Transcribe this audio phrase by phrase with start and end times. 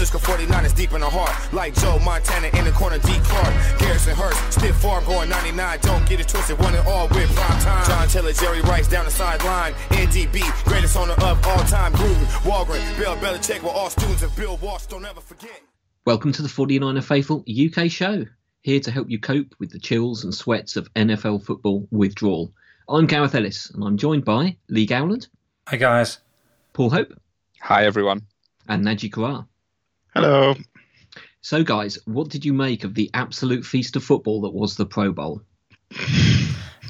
[0.00, 1.52] Francisco 49 is deep in the heart.
[1.52, 3.12] Like Joe Montana in the corner, D.
[3.22, 3.78] Clark.
[3.78, 5.78] Garrison Hearst, stiff farm going 99.
[5.82, 7.86] Don't get it twisted, one and all with prime time.
[7.86, 9.74] John Taylor, Jerry Rice down the sideline.
[9.90, 11.92] NDB, greatest owner of all time.
[11.92, 14.86] Gruden, Holmgren, Bill Belichick were all students of Bill Walsh.
[14.86, 15.60] Don't ever forget.
[16.06, 18.24] Welcome to the 49er Faithful UK show.
[18.62, 22.54] Here to help you cope with the chills and sweats of NFL football withdrawal.
[22.88, 25.28] I'm Gareth Ellis, and I'm joined by Lee Gowland.
[25.68, 26.20] Hi, guys.
[26.72, 27.12] Paul Hope.
[27.60, 28.22] Hi, everyone.
[28.66, 29.44] And Naji Karar.
[30.14, 30.56] Hello.
[31.40, 34.84] So, guys, what did you make of the absolute feast of football that was the
[34.84, 35.40] Pro Bowl?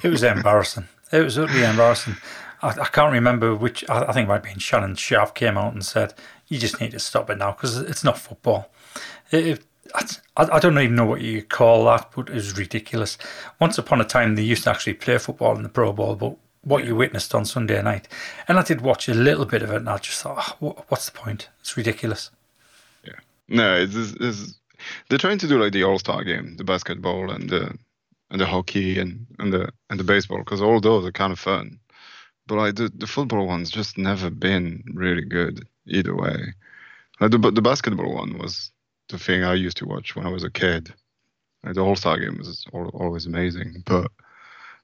[0.02, 0.88] It was embarrassing.
[1.12, 2.16] It was utterly embarrassing.
[2.62, 5.58] I, I can't remember which, I, I think it might have been Shannon Sharpe came
[5.58, 6.14] out and said,
[6.48, 8.72] you just need to stop it now because it's not football.
[9.30, 10.06] It, it, I,
[10.54, 13.18] I don't even know what you call that, but it was ridiculous.
[13.60, 16.36] Once upon a time, they used to actually play football in the Pro Bowl, but
[16.62, 18.08] what you witnessed on Sunday night,
[18.48, 21.10] and I did watch a little bit of it, and I just thought, oh, what's
[21.10, 21.50] the point?
[21.60, 22.30] It's ridiculous.
[23.50, 24.58] No, it's, it's
[25.08, 27.76] they're trying to do like the All Star game, the basketball and the
[28.30, 31.38] and the hockey and and the and the baseball, because all those are kind of
[31.38, 31.78] fun,
[32.46, 36.54] but like the the football one's just never been really good either way.
[37.20, 38.70] Like the the basketball one was
[39.08, 40.94] the thing I used to watch when I was a kid.
[41.64, 44.10] Like the All Star game was always amazing, but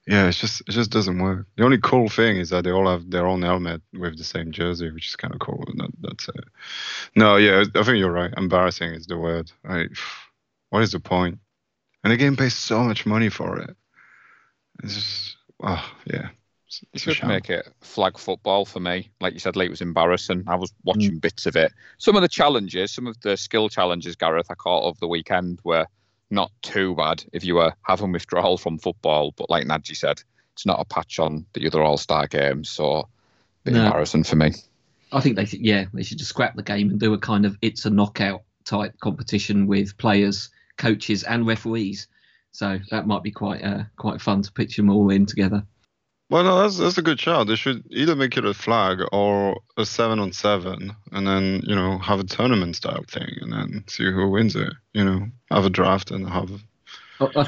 [0.07, 1.47] yeah, it's just it just doesn't work.
[1.57, 4.53] The only cool thing is that they all have their own helmet with the same
[4.53, 5.65] jersey, which is kind of cool.
[5.77, 6.45] That, that's it.
[7.17, 8.33] No, yeah, I think you're right.
[8.37, 9.51] Embarrassing is the word.
[9.69, 9.87] I,
[10.71, 11.41] what is the point?
[12.05, 13.77] And the game pays so much money for it.
[14.85, 16.29] It's just, oh yeah.
[16.93, 19.11] You should make it flag football for me.
[19.21, 20.45] Like you said, Lee, it was embarrassing.
[20.47, 21.21] I was watching mm.
[21.21, 21.73] bits of it.
[21.99, 25.61] Some of the challenges, some of the skill challenges, Gareth, I caught over the weekend
[25.65, 25.87] were
[26.31, 29.33] not too bad if you were having withdrawal from football.
[29.37, 30.23] But like Nadji said,
[30.55, 33.09] it's not a patch on the other All Star games, so
[33.65, 33.85] bit no.
[33.85, 34.53] embarrassing for me.
[35.13, 37.47] I think they, should, yeah, they should just scrap the game and do a kind
[37.47, 42.09] of it's a knockout type competition with players, coaches, and referees.
[42.53, 45.65] So that might be quite uh, quite fun to pitch them all in together.
[46.29, 47.47] Well, no, that's that's a good shout.
[47.47, 51.75] They should either make it a flag or a seven on seven, and then you
[51.75, 54.73] know have a tournament style thing, and then see who wins it.
[54.93, 56.51] You know, have a draft and have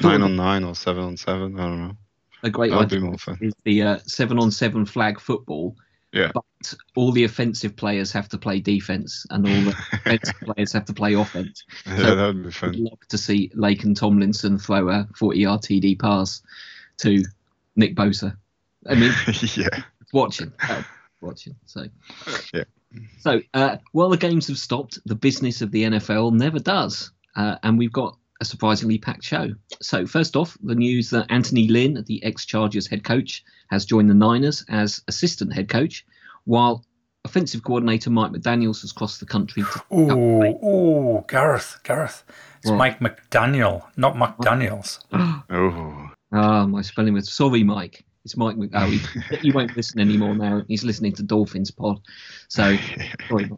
[0.03, 1.59] nine on nine or seven on seven.
[1.59, 1.97] I don't know.
[2.45, 3.39] A great that idea be more fun.
[3.41, 5.77] is the uh, seven on seven flag football.
[6.13, 6.31] Yeah.
[6.33, 10.85] But all the offensive players have to play defense, and all the offensive players have
[10.85, 11.65] to play offense.
[11.85, 12.71] Yeah, that would be fun.
[12.71, 16.43] I'd love to see Laken Tomlinson throw a 40 yard TD pass
[16.99, 17.25] to
[17.75, 18.37] Nick Bosa.
[18.87, 19.13] I mean,
[19.57, 20.83] yeah, watching, uh,
[21.21, 21.57] watching.
[21.67, 21.87] So,
[22.55, 22.65] yeah.
[23.21, 27.57] So, uh, while the games have stopped, the business of the NFL never does, uh,
[27.63, 29.51] and we've got a surprisingly packed show.
[29.83, 34.15] So, first off, the news that Anthony Lynn, the ex-Chargers head coach, has joined the
[34.15, 36.07] Niners as assistant head coach,
[36.45, 36.85] while
[37.25, 39.65] offensive coordinator Mike McDaniel's has crossed the country.
[39.91, 42.25] Oh, oh, Gareth, Gareth.
[42.59, 42.77] It's what?
[42.77, 45.01] Mike McDaniel, not McDaniel's.
[45.13, 46.11] oh.
[46.33, 48.05] Ah, my spelling was sorry, Mike.
[48.29, 48.57] It's Mike.
[48.75, 48.91] Oh,
[49.41, 50.63] he, won't listen anymore now.
[50.69, 52.03] He's listening to Dolphins pod.
[52.49, 52.77] So,
[53.31, 53.51] sorry,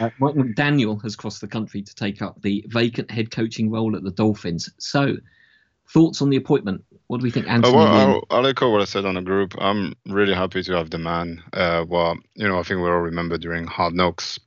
[0.00, 3.94] uh, Mike McDaniel has crossed the country to take up the vacant head coaching role
[3.94, 4.68] at the Dolphins.
[4.78, 5.18] So,
[5.88, 6.84] thoughts on the appointment?
[7.06, 7.76] What do we think, Anthony?
[7.76, 9.54] well, I'll, I'll, echo what I said on the group.
[9.60, 11.40] I'm really happy to have the man.
[11.52, 14.40] Uh, well, you know, I think we all remember during Hard Knocks.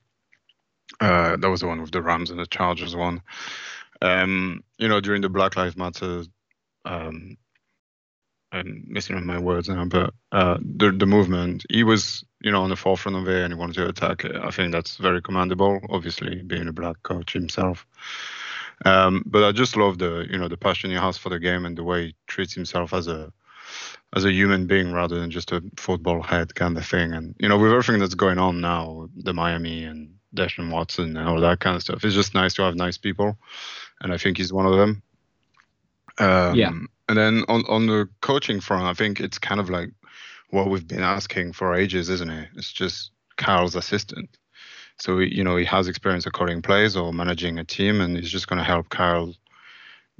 [0.99, 3.21] Uh, that was the one with the Rams and the Chargers one.
[4.01, 6.23] Um, you know, during the Black Lives Matter
[6.83, 7.37] um,
[8.51, 12.69] I'm missing my words now, but uh, the the movement, he was you know on
[12.69, 14.35] the forefront of it and he wanted to attack it.
[14.35, 15.79] I think that's very commendable.
[15.89, 17.85] Obviously, being a black coach himself,
[18.85, 21.65] um, but I just love the you know the passion he has for the game
[21.65, 23.31] and the way he treats himself as a
[24.15, 27.13] as a human being rather than just a football head kind of thing.
[27.13, 31.27] And you know with everything that's going on now, the Miami and Deshaun Watson and
[31.27, 33.37] all that kind of stuff, it's just nice to have nice people,
[34.01, 35.01] and I think he's one of them.
[36.17, 36.71] Um, yeah
[37.07, 39.89] and then on on the coaching front, I think it's kind of like
[40.49, 42.49] what we've been asking for ages, isn't it?
[42.55, 44.29] It's just Carl's assistant.
[44.97, 48.31] So you know he has experience of calling plays or managing a team, and he's
[48.31, 49.35] just going to help Carl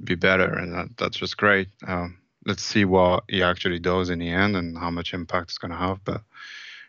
[0.04, 1.68] be better, and that, that's just great.
[1.86, 5.58] Um, let's see what he actually does in the end and how much impact it's
[5.58, 6.04] going to have.
[6.04, 6.22] But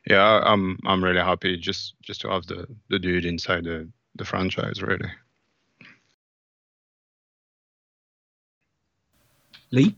[0.06, 4.26] yeah, I'm I'm really happy just just to have the the dude inside the the
[4.26, 5.10] franchise, really.
[9.72, 9.96] Lee?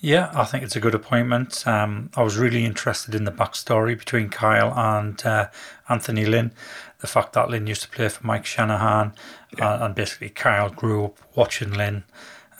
[0.00, 1.66] Yeah, I think it's a good appointment.
[1.66, 5.48] Um, I was really interested in the backstory between Kyle and uh,
[5.88, 6.52] Anthony Lynn.
[6.98, 9.14] The fact that Lynn used to play for Mike Shanahan,
[9.56, 9.74] yeah.
[9.74, 12.04] and, and, basically Kyle grew up watching Lynn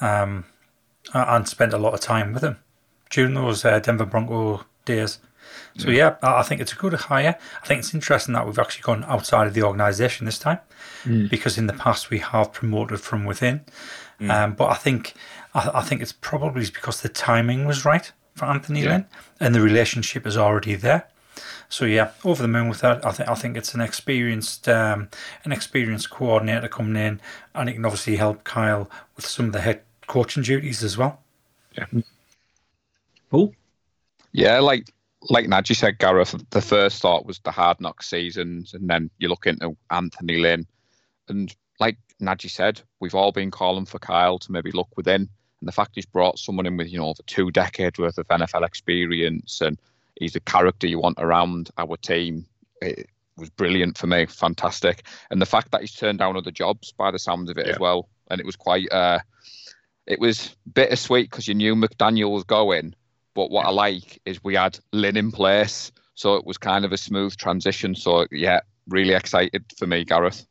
[0.00, 0.44] um,
[1.12, 2.56] and spent a lot of time with him
[3.10, 5.18] during those uh, Denver Bronco days.
[5.76, 7.36] So yeah, I think it's a good hire.
[7.62, 10.60] I think it's interesting that we've actually gone outside of the organisation this time,
[11.04, 11.28] Mm.
[11.28, 13.60] because in the past we have promoted from within.
[14.20, 15.12] Um, but I think
[15.54, 18.90] I, I think it's probably because the timing was right for Anthony Yeah.
[18.90, 19.06] Lynn,
[19.40, 21.06] and the relationship is already there.
[21.68, 23.04] So yeah, over the moon with that.
[23.04, 25.08] I think I think it's an experienced um,
[25.44, 27.20] an experienced coordinator coming in,
[27.54, 31.20] and it can obviously help Kyle with some of the head coaching duties as well.
[31.72, 31.86] Yeah.
[33.30, 33.52] Cool.
[34.32, 34.90] Yeah, like
[35.30, 39.28] like Nadji said, Gareth, the first thought was the hard knock seasons, and then you
[39.28, 40.66] look into Anthony Lynn.
[41.28, 45.28] And like Nadji said, we've all been calling for Kyle to maybe look within.
[45.64, 48.28] And the fact he's brought someone in with, you know, over two decades worth of
[48.28, 49.78] NFL experience and
[50.20, 52.44] he's the character you want around our team,
[52.82, 53.08] it
[53.38, 54.26] was brilliant for me.
[54.26, 55.04] Fantastic.
[55.30, 57.78] And the fact that he's turned down other jobs by the sounds of it as
[57.78, 58.10] well.
[58.30, 59.20] And it was quite uh
[60.06, 62.94] it was bittersweet because you knew McDaniel was going,
[63.32, 66.92] but what I like is we had Lynn in place, so it was kind of
[66.92, 67.94] a smooth transition.
[67.94, 70.46] So yeah, really excited for me, Gareth.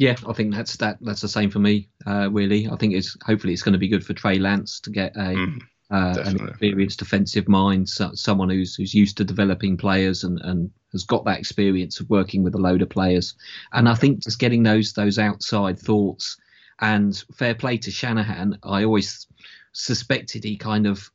[0.00, 0.96] Yeah, I think that's that.
[1.02, 1.90] That's the same for me.
[2.06, 4.90] Uh, really, I think it's hopefully it's going to be good for Trey Lance to
[4.90, 5.60] get a Mm,
[5.90, 10.70] uh, an experienced defensive mind, so, someone who's who's used to developing players and, and
[10.92, 13.34] has got that experience of working with a load of players.
[13.74, 16.38] And I think just getting those those outside thoughts
[16.78, 18.58] and fair play to Shanahan.
[18.62, 19.26] I always
[19.72, 21.10] suspected he kind of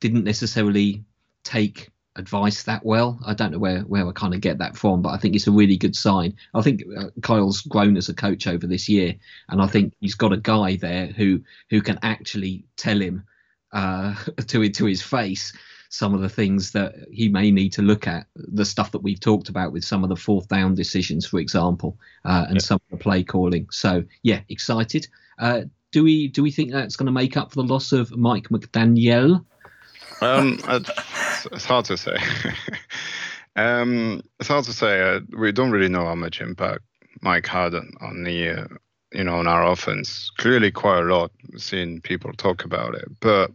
[0.00, 1.04] didn't necessarily
[1.44, 3.18] take advice that well.
[3.24, 5.46] I don't know where where I kind of get that from, but I think it's
[5.46, 6.36] a really good sign.
[6.54, 9.14] I think uh, Kyle's grown as a coach over this year,
[9.48, 13.24] and I think he's got a guy there who who can actually tell him
[13.72, 14.14] uh,
[14.46, 15.52] to to his face
[15.90, 19.20] some of the things that he may need to look at, the stuff that we've
[19.20, 22.98] talked about with some of the fourth down decisions, for example, uh, and some of
[22.98, 23.66] the play calling.
[23.70, 25.08] So yeah, excited.
[25.38, 28.14] Uh, do we do we think that's going to make up for the loss of
[28.16, 29.44] Mike McDaniel?
[30.20, 30.60] Um,
[31.46, 32.16] it's, hard to say.
[33.56, 35.00] um, it's hard to say.
[35.00, 36.82] Uh, we don't really know how much impact
[37.20, 38.66] Mike had on, the, uh,
[39.12, 40.30] you know, on our offense.
[40.36, 41.30] Clearly, quite a lot.
[41.56, 43.50] Seeing people talk about it, but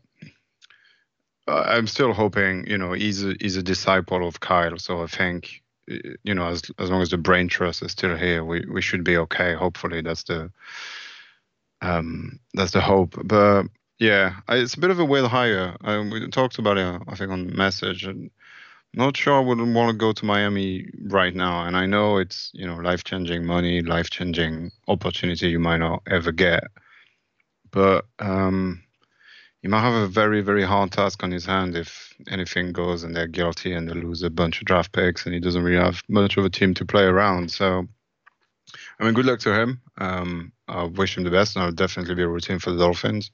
[1.47, 2.65] I'm still hoping.
[2.67, 6.47] You know, he's a, he's a disciple of Kyle, so I think, uh, you know,
[6.47, 9.53] as as long as the brain trust is still here, we we should be okay.
[9.53, 10.51] Hopefully, that's the
[11.81, 13.15] um that's the hope.
[13.25, 13.65] But
[13.99, 15.75] yeah, I- it's a bit of a weird hire.
[15.81, 18.05] Um, we talked about it, I think, on message.
[18.05, 18.31] And
[18.93, 21.65] not sure I wouldn't want to go to Miami right now.
[21.65, 26.03] And I know it's you know life changing money, life changing opportunity you might not
[26.07, 26.63] ever get.
[27.71, 28.83] But um,
[29.61, 33.15] he might have a very very hard task on his hand if anything goes and
[33.15, 36.03] they're guilty and they lose a bunch of draft picks and he doesn't really have
[36.07, 37.51] much of a team to play around.
[37.51, 37.87] So.
[38.99, 39.81] I mean, good luck to him.
[39.97, 43.31] Um, I wish him the best, and I'll definitely be rooting for the Dolphins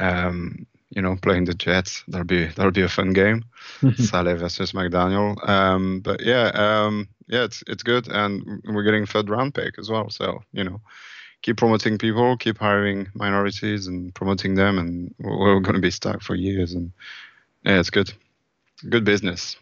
[0.00, 2.02] um, you know, playing the Jets.
[2.08, 3.44] That'll be that'll be a fun game.
[3.96, 5.48] Saleh versus McDaniel.
[5.48, 9.88] Um, but yeah, um, yeah, it's it's good, and we're getting third round pick as
[9.88, 10.10] well.
[10.10, 10.80] So you know,
[11.42, 15.90] keep promoting people, keep hiring minorities and promoting them, and we're, we're going to be
[15.90, 16.72] stuck for years.
[16.72, 16.92] And
[17.64, 18.12] yeah, it's good,
[18.88, 19.56] good business.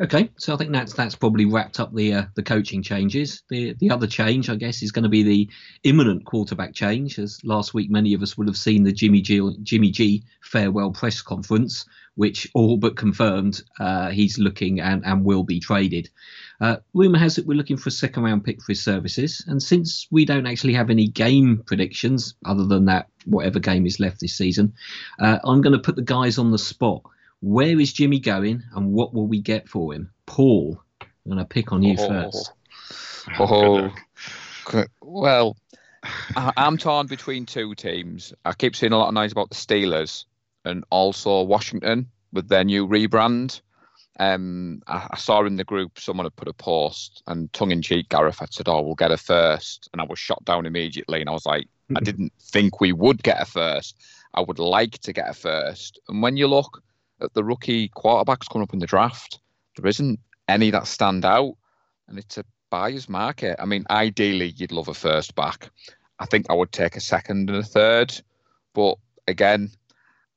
[0.00, 3.44] Okay, so I think that's that's probably wrapped up the uh, the coaching changes.
[3.48, 5.48] The the other change, I guess, is going to be the
[5.84, 7.16] imminent quarterback change.
[7.20, 10.90] As last week, many of us would have seen the Jimmy G Jimmy G farewell
[10.90, 11.84] press conference,
[12.16, 16.10] which all but confirmed uh, he's looking and and will be traded.
[16.60, 19.62] Uh, rumor has it we're looking for a second round pick for his services, and
[19.62, 24.18] since we don't actually have any game predictions other than that, whatever game is left
[24.18, 24.72] this season,
[25.20, 27.02] uh, I'm going to put the guys on the spot.
[27.44, 30.10] Where is Jimmy going, and what will we get for him?
[30.24, 32.52] Paul, I'm going to pick on you first.
[33.38, 33.92] Oh,
[34.64, 35.54] good- well,
[36.36, 38.32] I, I'm torn between two teams.
[38.46, 40.24] I keep seeing a lot of noise about the Steelers
[40.64, 43.60] and also Washington with their new rebrand.
[44.18, 47.82] Um, I, I saw in the group someone had put a post, and tongue in
[47.82, 49.90] cheek, Gareth had said, "Oh, we'll get a first.
[49.92, 51.20] and I was shot down immediately.
[51.20, 53.96] And I was like, I didn't think we would get a first.
[54.32, 56.00] I would like to get a first.
[56.08, 56.82] And when you look
[57.24, 59.40] at the rookie quarterbacks coming up in the draft,
[59.76, 61.56] there isn't any that stand out,
[62.08, 63.56] and it's a buyer's market.
[63.58, 65.70] I mean, ideally, you'd love a first back.
[66.18, 68.14] I think I would take a second and a third,
[68.72, 69.70] but again,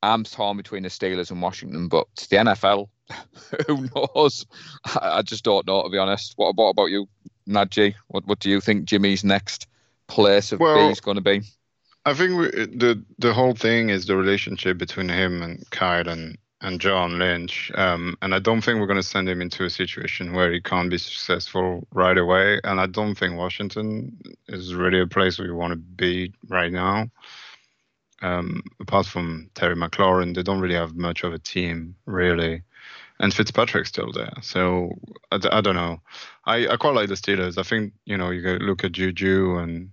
[0.02, 1.88] I'm torn between the Steelers and Washington.
[1.88, 2.88] But to the NFL,
[3.66, 4.46] who knows?
[4.84, 6.34] I, I just don't know, to be honest.
[6.36, 7.08] What, what about you,
[7.48, 7.94] Nadji?
[8.08, 9.66] What, what do you think Jimmy's next
[10.06, 11.42] place of Well, B is going to be?
[12.04, 16.38] I think we, the the whole thing is the relationship between him and Kyle and
[16.60, 17.70] and John Lynch.
[17.74, 20.60] Um, and I don't think we're going to send him into a situation where he
[20.60, 22.60] can't be successful right away.
[22.64, 27.10] And I don't think Washington is really a place we want to be right now.
[28.22, 32.62] um, apart from Terry McLaurin, they don't really have much of a team, really.
[33.20, 34.32] And Fitzpatrick's still there.
[34.42, 34.98] So
[35.30, 36.00] I, I don't know.
[36.44, 37.58] I, I quite like the Steelers.
[37.58, 39.90] I think, you know, you look at Juju and,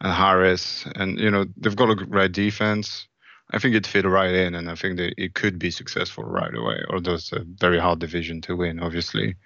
[0.00, 3.08] and Harris, and, you know, they've got a great defense.
[3.50, 6.54] I think it fit right in, and I think that it could be successful right
[6.54, 6.82] away.
[6.90, 9.36] Although it's a very hard division to win, obviously.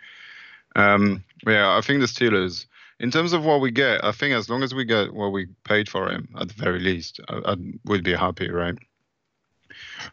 [0.76, 2.66] Um, yeah, I think the Steelers,
[2.99, 5.47] in terms of what we get, I think as long as we get what we
[5.64, 8.78] paid for him, at the very least, I, I would be happy, right?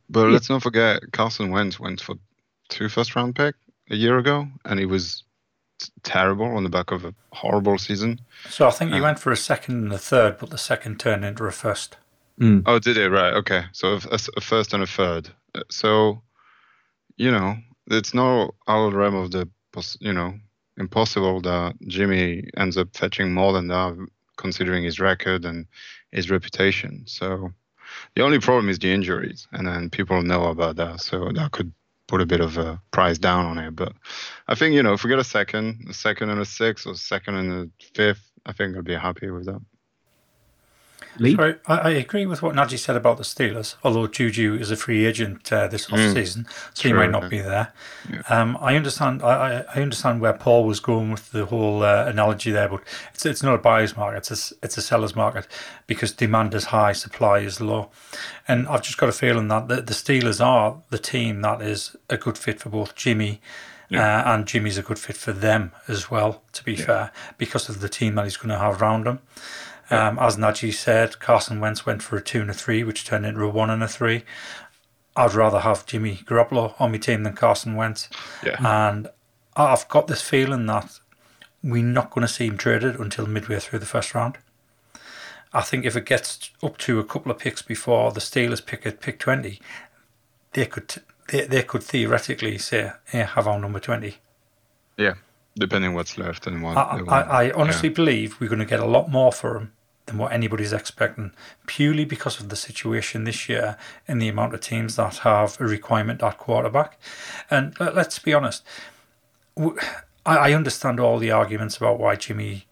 [0.10, 0.34] But yeah.
[0.34, 2.16] let's not forget, Carson Wentz went for
[2.70, 3.56] two first round pick
[3.90, 5.24] a year ago, and he was
[6.04, 8.20] terrible on the back of a horrible season.
[8.50, 11.00] So I think he uh, went for a second and a third, but the second
[11.00, 11.98] turned into a first.
[12.40, 12.64] Mm.
[12.66, 13.10] Oh, did it?
[13.10, 13.34] Right.
[13.34, 13.64] Okay.
[13.72, 15.30] So a, a, first and a third.
[15.56, 16.22] Uh, so,
[17.16, 17.56] you know,
[17.88, 19.50] it's no out of the realm of the,
[20.00, 20.34] you know,
[20.78, 25.66] impossible that Jimmy ends up fetching more than that, considering his record and
[26.12, 27.04] his reputation.
[27.08, 27.52] So,
[28.16, 31.02] the only problem is the injuries, and then people know about that.
[31.02, 31.72] So that could
[32.08, 33.76] put a bit of a price down on it.
[33.76, 33.94] But
[34.48, 36.96] I think you know, if we get a second, a second and a sixth, or
[36.96, 39.62] second and a fifth, I think I'd be happy with that.
[41.20, 41.36] Lee?
[41.36, 44.76] Sorry, I, I, agree with what Najee said about the Steelers, although Juju is a
[44.76, 47.30] free agent uh, this off mm, season, so true, he might not yeah.
[47.30, 47.74] be there.
[48.12, 48.22] Yeah.
[48.30, 49.22] Um, I understand.
[49.24, 52.82] I, I, understand where Paul was going with the whole uh, analogy there, but
[53.14, 55.48] it's it's not a buyer's market; it's a, it's a seller's market
[55.88, 57.90] because demand is high, supply is low,
[58.48, 61.96] and I've just got a feeling that the, the Steelers are the team that is
[62.10, 63.42] a good fit for both Jimmy.
[63.90, 64.20] Yeah.
[64.20, 67.80] Uh, and Jimmy's a good fit for them as well, to be fair, because of
[67.80, 69.20] the team that he's going to have around him.
[69.90, 73.26] Um, as Najee said, Carson Wentz went for a two and a three, which turned
[73.26, 74.24] into a one and a three.
[75.16, 78.10] I'd rather have Jimmy Garoppolo on my team than Carson Wentz.
[78.46, 78.58] Yeah.
[78.60, 79.08] And
[79.56, 81.00] I've got this feeling that
[81.64, 84.38] we're not going to see him traded until midway through the first round.
[85.54, 88.86] I think if it gets up to a couple of picks before the Steelers pick
[88.86, 89.60] at pick 20,
[90.54, 90.96] they could
[91.30, 94.18] they, they could theoretically say, "Hey, have our number 20.
[94.98, 95.16] Yeah,
[95.56, 96.78] depending what's left and what.
[96.78, 97.96] I, I, I honestly yeah.
[97.96, 99.72] believe we're going to get a lot more for him
[100.08, 101.32] than what anybody's expecting,
[101.68, 105.66] purely because of the situation this year and the amount of teams that have a
[105.66, 107.00] requirement at quarterback.
[107.50, 108.66] And let's be honest,
[110.26, 112.66] I understand all the arguments about why Jimmy.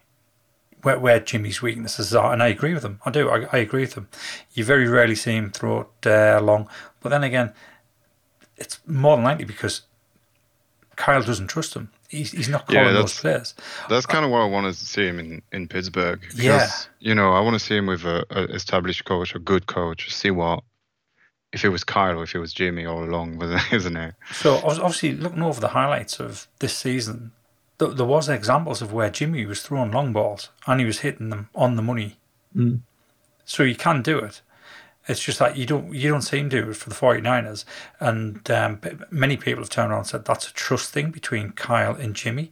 [0.82, 3.00] Where, where Jimmy's weaknesses are, and I agree with them.
[3.08, 3.28] I do.
[3.28, 4.08] I, I agree with them.
[4.54, 6.70] You very rarely see him throw it uh, long,
[7.02, 7.54] but then again,
[8.56, 9.82] it's more than likely because
[10.96, 11.90] Kyle doesn't trust him.
[12.10, 13.56] He's, he's not calling yeah, those players.
[13.90, 16.22] That's kind of why I wanted to see him in, in Pittsburgh.
[16.22, 16.70] Because, yeah.
[17.00, 20.14] You know, I want to see him with a, a established coach, a good coach.
[20.14, 20.64] See what
[21.56, 24.14] if it was Kyle or if it was Jimmy all along, isn't it?
[24.34, 27.32] So obviously, looking over the highlights of this season,
[27.78, 31.50] there was examples of where Jimmy was throwing long balls and he was hitting them
[31.56, 32.18] on the money.
[32.56, 32.82] Mm.
[33.46, 34.42] So he can do it.
[35.08, 37.66] It's just that you don't you don't seem to for the 49ers.
[38.00, 38.80] And um,
[39.12, 42.52] many people have turned around and said that's a trust thing between Kyle and Jimmy.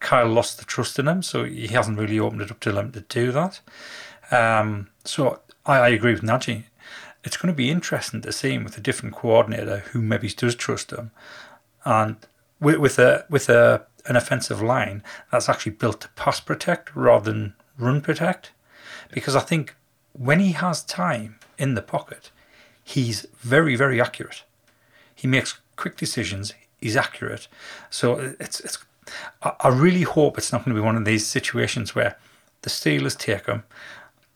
[0.00, 2.90] Kyle lost the trust in him, so he hasn't really opened it up to him
[2.92, 3.60] to do that.
[4.30, 6.64] Um, so I, I, agree with Najee.
[7.22, 10.54] It's going to be interesting to see him with a different coordinator who maybe does
[10.54, 11.10] trust him,
[11.84, 12.16] and
[12.60, 17.30] with, with a with a an offensive line that's actually built to pass protect rather
[17.30, 18.52] than run protect.
[19.12, 19.74] Because I think
[20.12, 22.30] when he has time in the pocket,
[22.82, 24.42] he's very, very accurate.
[25.14, 26.54] He makes quick decisions.
[26.80, 27.46] He's accurate.
[27.90, 28.78] So it's it's.
[29.42, 32.16] I really hope it's not going to be one of these situations where
[32.62, 33.64] the Steelers take him,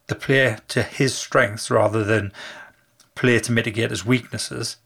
[0.08, 2.32] the play to his strengths rather than
[3.14, 4.78] play to mitigate his weaknesses,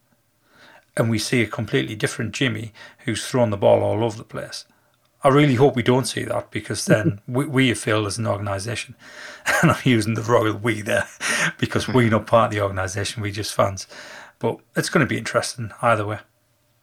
[0.97, 2.73] and we see a completely different Jimmy
[3.05, 4.67] who's thrown the ball all over the place.
[5.23, 8.27] I really hope we don't see that because then we, we have failed as an
[8.27, 8.95] organisation.
[9.63, 11.09] and I'm using the royal we there
[11.59, 13.87] because we're not part of the organisation, we're just fans.
[14.39, 16.21] But it's going to be interesting either way.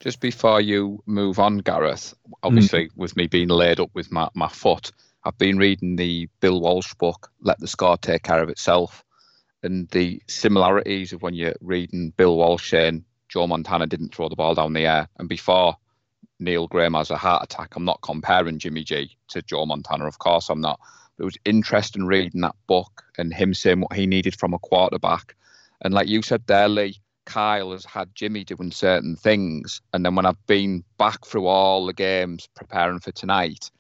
[0.02, 2.14] Just before you move on, Gareth,
[2.44, 2.98] obviously, mm.
[2.98, 4.92] with me being laid up with my, my foot,
[5.24, 9.04] I've been reading the Bill Walsh book, Let the Score Take Care of Itself,
[9.64, 14.36] and the similarities of when you're reading Bill Walsh saying Joe Montana didn't throw the
[14.36, 15.78] ball down the air, and before
[16.40, 17.76] Neil Graham has a heart attack.
[17.76, 20.80] I'm not comparing Jimmy G to Joe Montana, of course I'm not.
[21.18, 24.60] But it was interesting reading that book and him saying what he needed from a
[24.60, 25.36] quarterback.
[25.82, 29.82] And like you said there, Lee, Kyle has had Jimmy doing certain things.
[29.94, 33.72] And then when I've been back through all the games preparing for tonight,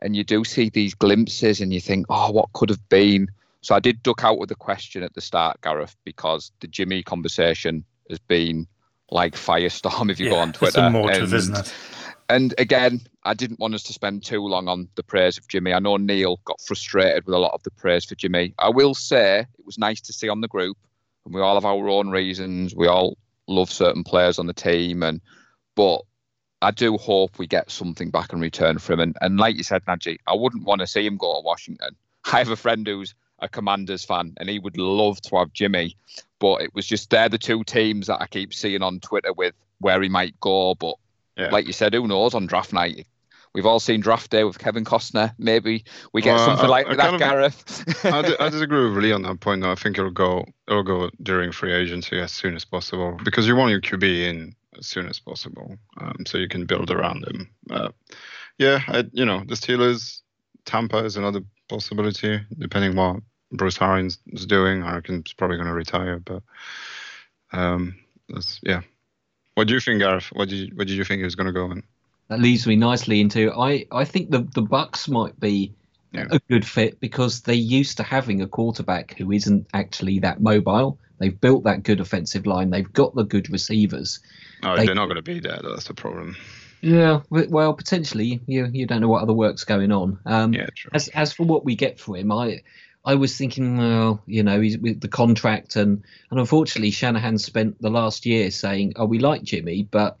[0.00, 3.28] and you do see these glimpses and you think, oh, what could have been?
[3.62, 7.02] So I did duck out with the question at the start, Gareth, because the Jimmy
[7.02, 8.68] conversation has been
[9.10, 10.80] like firestorm if you yeah, go on Twitter.
[10.80, 11.74] It's emotive, isn't it?
[12.28, 15.72] And again, I didn't want us to spend too long on the praise of Jimmy.
[15.72, 18.52] I know Neil got frustrated with a lot of the praise for Jimmy.
[18.58, 20.76] I will say it was nice to see on the group
[21.26, 22.74] and we all have our own reasons.
[22.74, 25.20] We all love certain players on the team, and
[25.74, 26.00] but
[26.62, 29.00] I do hope we get something back in return for him.
[29.00, 31.96] And, and like you said, Najee, I wouldn't want to see him go to Washington.
[32.32, 35.96] I have a friend who's a Commanders fan, and he would love to have Jimmy,
[36.38, 39.54] but it was just they're the two teams that I keep seeing on Twitter with
[39.78, 40.74] where he might go.
[40.74, 40.94] But
[41.36, 41.50] Yeah.
[41.50, 43.06] like you said, who knows on draft night?
[43.54, 45.32] We've all seen draft day with Kevin Costner.
[45.38, 48.04] Maybe we get Well, something I- like I that, kind of- Gareth.
[48.40, 49.62] I, I disagree with Lee on that point.
[49.62, 49.72] Though.
[49.72, 53.56] I think it'll go it'll go during free agency as soon as possible because you
[53.56, 57.48] want your QB in as soon as possible, um, so you can build around him.
[57.70, 57.88] Uh,
[58.58, 60.20] yeah, I, you know the Steelers,
[60.66, 63.16] Tampa is another possibility depending what
[63.52, 64.82] Bruce Arians is doing.
[64.82, 66.42] I reckon he's probably going to retire, but
[67.52, 67.96] um,
[68.28, 68.80] that's yeah.
[69.54, 70.26] What do you think, Gareth?
[70.32, 71.82] What did you, what did you think he was going to go in?
[72.28, 75.72] That leads me nicely into I, I think the the Bucs might be
[76.12, 76.26] Yeah.
[76.30, 80.98] a good fit because they're used to having a quarterback who isn't actually that mobile.
[81.18, 82.68] They've built that good offensive line.
[82.70, 84.18] They've got the good receivers.
[84.62, 85.60] Oh, They- they're not going to be there.
[85.62, 86.36] That's the problem.
[86.82, 90.18] Yeah, well, potentially you you don't know what other work's going on.
[90.26, 90.90] Um, Yeah, true.
[90.94, 92.62] as as for what we get for him, I
[93.04, 97.80] I was thinking, well, you know, he's with the contract, and and unfortunately, Shanahan spent
[97.80, 100.18] the last year saying, oh, we like Jimmy, but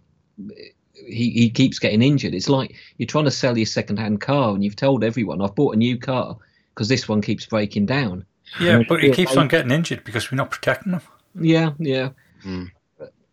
[0.94, 2.34] he he keeps getting injured.
[2.34, 5.74] It's like you're trying to sell your second-hand car, and you've told everyone, I've bought
[5.74, 6.36] a new car
[6.74, 8.24] because this one keeps breaking down.
[8.60, 11.00] Yeah, Yeah, but he keeps on getting injured because we're not protecting him.
[11.40, 12.10] Yeah, yeah.
[12.42, 12.64] Hmm.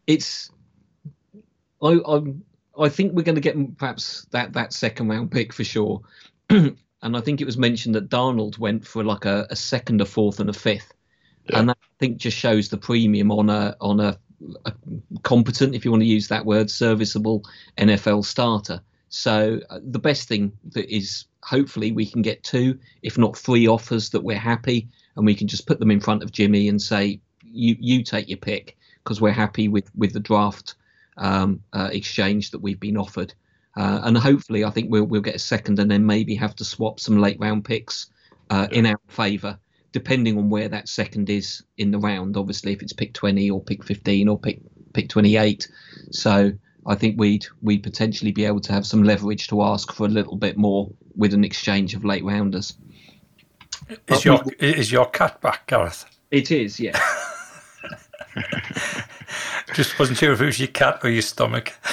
[0.07, 0.49] It's
[1.81, 2.43] I I'm
[2.79, 6.01] I think we're going to get perhaps that that second round pick for sure.
[6.49, 10.05] and I think it was mentioned that Darnold went for like a, a second, a
[10.05, 10.93] fourth, and a fifth,
[11.49, 11.59] Yeah.
[11.59, 14.17] and that I think just shows the premium on a on a,
[14.65, 14.73] a
[15.23, 17.43] competent, if you want to use that word, serviceable
[17.77, 18.81] NFL starter.
[19.09, 23.67] So uh, the best thing that is hopefully we can get two, if not three
[23.67, 26.81] offers that we're happy, and we can just put them in front of Jimmy and
[26.81, 30.75] say, you you take your pick because we're happy with with the draft
[31.17, 33.33] um, uh, exchange that we've been offered.
[33.75, 36.65] Uh, and hopefully, I think we'll we'll get a second, and then maybe have to
[36.65, 38.07] swap some late round picks
[38.49, 39.57] uh, in our favour,
[39.91, 42.37] depending on where that second is in the round.
[42.37, 44.59] Obviously, if it's pick twenty or pick fifteen or pick
[44.93, 45.67] pick twenty eight.
[46.11, 46.51] So
[46.85, 50.09] I think we'd we'd potentially be able to have some leverage to ask for a
[50.09, 52.77] little bit more with an exchange of late rounders.
[53.89, 56.05] Is But your we- is your cat back, Gareth?
[56.29, 56.99] It is, yeah.
[59.73, 61.73] Just wasn't sure if it was your cat or your stomach.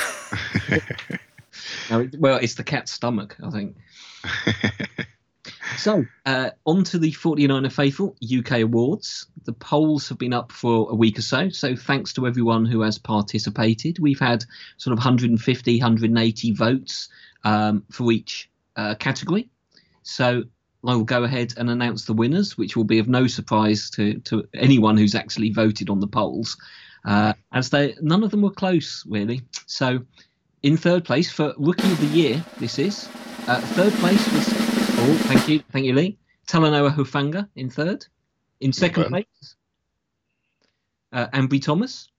[1.90, 3.76] Well, it's the cat's stomach, I think.
[5.76, 9.26] so, uh, on to the 49er Faithful UK Awards.
[9.44, 12.83] The polls have been up for a week or so, so thanks to everyone who
[12.83, 13.98] has participated.
[13.98, 14.44] We've had
[14.76, 17.09] sort of 150, 180 votes
[17.44, 19.48] um, for each uh, category.
[20.03, 20.44] So,
[20.85, 24.19] I will go ahead and announce the winners, which will be of no surprise to,
[24.21, 26.57] to anyone who's actually voted on the polls,
[27.05, 29.43] uh, as they none of them were close, really.
[29.66, 30.01] So,
[30.62, 33.09] in third place for Rookie of the Year, this is.
[33.47, 36.19] Uh, third place was, oh, thank you, thank you, Lee.
[36.47, 38.07] Talanoa Hufanga in third.
[38.61, 39.11] In second bad.
[39.11, 39.57] place,
[41.12, 42.10] uh, Ambry Thomas.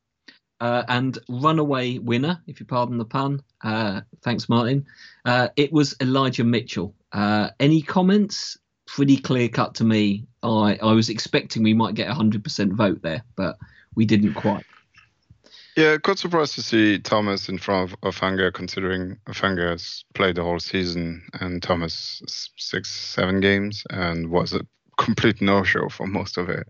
[0.61, 4.85] Uh, and runaway winner, if you pardon the pun, uh, thanks, Martin.
[5.25, 6.93] Uh, it was Elijah Mitchell.
[7.11, 8.59] Uh, any comments?
[8.85, 10.27] Pretty clear cut to me.
[10.43, 13.57] I, I was expecting we might get a 100% vote there, but
[13.95, 14.63] we didn't quite.
[15.75, 20.43] Yeah, quite surprised to see Thomas in front of Hufanga, considering Hufanga has played the
[20.43, 22.21] whole season and Thomas
[22.57, 24.61] six, seven games and was a
[24.99, 26.67] complete no-show for most of it.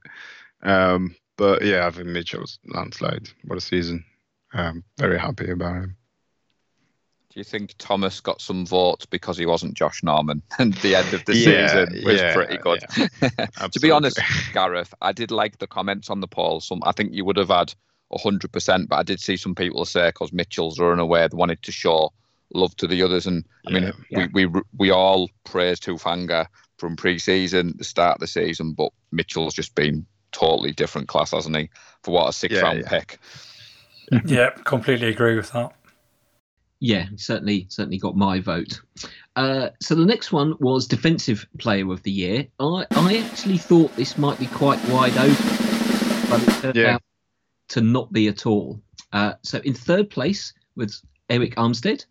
[0.61, 3.29] Um, but yeah, I think Mitchell's landslide.
[3.45, 4.05] What a season!
[4.53, 5.97] Um, very happy about him.
[7.33, 11.13] Do you think Thomas got some votes because he wasn't Josh Norman and the end
[11.13, 12.81] of the Yeah, season was yeah, pretty good?
[13.71, 14.19] to be honest,
[14.53, 16.59] Gareth, I did like the comments on the poll.
[16.59, 17.73] Some I think you would have had
[18.13, 21.71] hundred percent, but I did see some people say because Mitchell's away, they wanted to
[21.71, 22.11] show
[22.53, 23.25] love to the others.
[23.27, 24.27] And I mean, Yeah.
[24.33, 29.53] we, we we all praised Hufanga from pre-season, the start of the season, but Mitchell's
[29.53, 31.69] just been totally different class, hasn't he?
[32.03, 32.89] For what a six-round yeah.
[32.89, 33.19] pick.
[34.25, 35.73] yeah, completely agree with that.
[36.79, 38.81] Yeah, certainly, certainly got my vote.
[39.35, 42.47] Uh, so the next one was defensive player of the year.
[42.59, 46.93] I, I actually thought this might be quite wide open, but it turned Yeah.
[46.95, 47.03] out
[47.69, 48.81] to not be at all.
[49.13, 52.05] Uh, so in third place was Arik Armstead.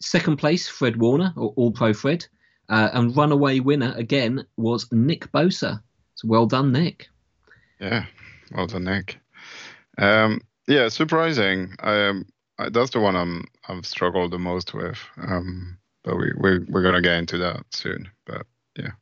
[0.00, 2.26] Second place, Fred Warner, or All Pro Fred.
[2.68, 5.80] Uh, and runaway winner again was Nick Bosa.
[6.14, 7.08] So well done, Nick.
[7.80, 8.06] Yeah,
[8.52, 9.18] well done, Nick.
[9.98, 11.74] Um, yeah, surprising.
[11.80, 12.26] Um,
[12.58, 14.98] I, that's the one I'm I've struggled the most with.
[15.22, 18.08] Um, but we we we're gonna get into that soon.
[18.24, 18.92] But Yeah,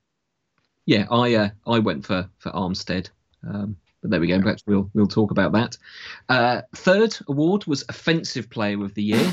[0.87, 3.11] Yeah, I uh, I went for for Armstead.
[3.47, 4.41] Um, But there we go.
[4.41, 5.77] Perhaps we'll we'll talk about that.
[6.29, 9.33] Uh, third award was Offensive Player of the Year.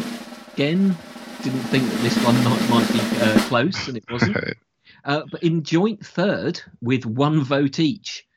[0.54, 0.95] Again,
[1.43, 4.38] didn't think that this one might, might be uh, close, and it wasn't.
[5.04, 8.27] Uh, but in joint third, with one vote each,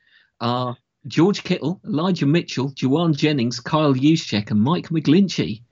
[0.41, 0.75] are
[1.07, 5.63] George Kittle, Elijah Mitchell, Jauan Jennings, Kyle Juszczyk, and Mike McGlinchey.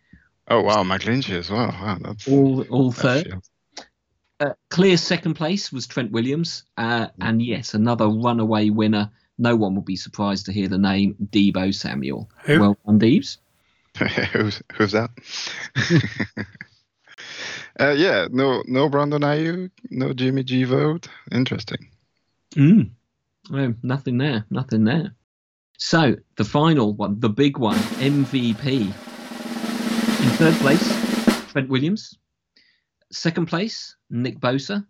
[0.49, 1.69] Oh wow, McGlinchey as well.
[1.69, 3.27] Wow, that's All all that's third.
[3.27, 3.45] shield.
[4.41, 9.11] Uh, clear second place was Trent Williams, uh, and yes, another runaway winner.
[9.39, 12.29] No one will be surprised to hear the name Deebo Samuel.
[12.45, 12.61] Who?
[12.61, 13.39] Well done, Deebs.
[14.33, 15.11] who's who's that?
[17.81, 21.09] uh, yeah, no, no Brandon Aiyuk, no Jimmy G vote.
[21.31, 21.89] Interesting.
[22.55, 22.91] Mm.
[23.53, 25.15] Oh, nothing there, nothing there.
[25.85, 28.67] So the final one, the big one, MVP.
[28.67, 28.93] In
[30.39, 32.17] third place, Trent Williams.
[33.11, 34.87] Second place, Nick Bosa.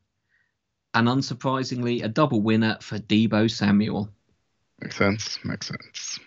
[0.93, 4.11] And unsurprisingly, a double winner for Deebo Samuel.
[4.83, 5.39] Makes sense.
[5.45, 6.21] Makes sense.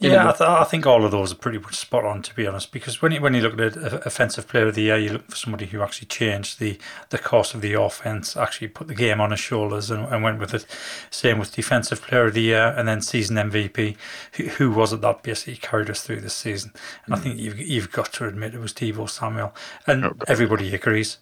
[0.00, 2.46] Yeah, I, th- I think all of those are pretty much spot on, to be
[2.46, 2.72] honest.
[2.72, 5.30] Because when you, when you look at a- offensive player of the year, you look
[5.30, 6.78] for somebody who actually changed the,
[7.10, 10.38] the course of the offense, actually put the game on his shoulders and, and went
[10.38, 10.64] with it.
[11.10, 13.96] Same with defensive player of the year, and then season MVP.
[14.36, 16.72] Who, who was it that basically carried us through this season?
[17.04, 17.24] And I hmm.
[17.24, 19.54] think you've you've got to admit it was Deebo Samuel,
[19.86, 21.18] and Oh, everybody agrees.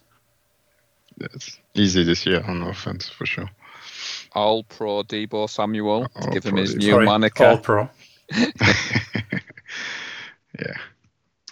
[1.19, 3.49] It's easy this year on offense for sure.
[4.33, 6.77] All pro Deebo Samuel to All give him his Deebo.
[6.77, 7.45] new Sorry, moniker.
[7.45, 7.89] All pro.
[8.31, 8.45] Yeah.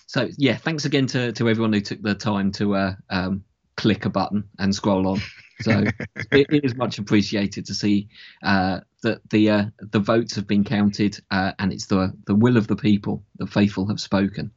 [0.10, 3.44] So yeah, thanks again to, to everyone who took the time to uh, um,
[3.76, 5.20] click a button and scroll on.
[5.62, 5.84] So
[6.32, 8.08] it, it is much appreciated to see
[8.42, 12.58] uh, that the uh, the votes have been counted uh, and it's the the will
[12.58, 13.24] of the people.
[13.38, 14.52] The faithful have spoken.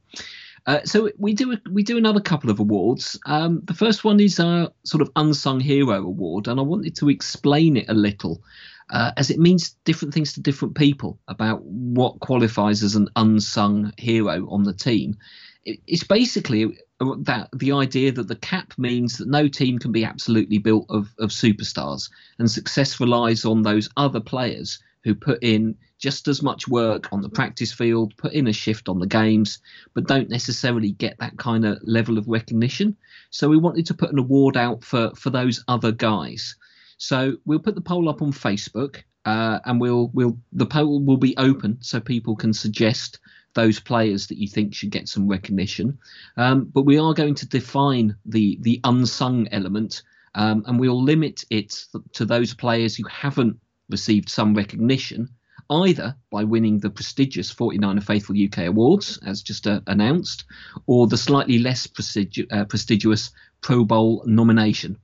[0.67, 3.19] Uh, so we do we do another couple of awards.
[3.27, 7.09] Um, the first one is our sort of unsung hero award, and I wanted to
[7.09, 8.43] explain it a little,
[8.91, 13.93] uh, as it means different things to different people about what qualifies as an unsung
[13.97, 15.17] hero on the team.
[15.65, 20.05] It, it's basically that the idea that the cap means that no team can be
[20.05, 25.77] absolutely built of, of superstars, and success relies on those other players who put in
[25.99, 29.59] just as much work on the practice field, put in a shift on the games,
[29.95, 32.97] but don't necessarily get that kind of level of recognition.
[33.31, 36.57] So we wanted to put an award out for for those other guys.
[37.01, 41.17] So we'll put the poll up on Facebook, uh, and we'll we'll the poll will
[41.17, 43.21] be open so people can suggest
[43.55, 45.99] those players that you think should get some recognition.
[46.37, 50.03] Um, but we are going to define the the unsung element,
[50.35, 53.59] um, and we'll limit it to those players who haven't
[53.89, 55.31] received some recognition,
[55.71, 60.45] either by winning the prestigious 49er Faithful UK Awards, as just uh, announced,
[60.87, 63.31] or the slightly less prestigious, uh, prestigious
[63.63, 64.99] Pro Bowl nomination.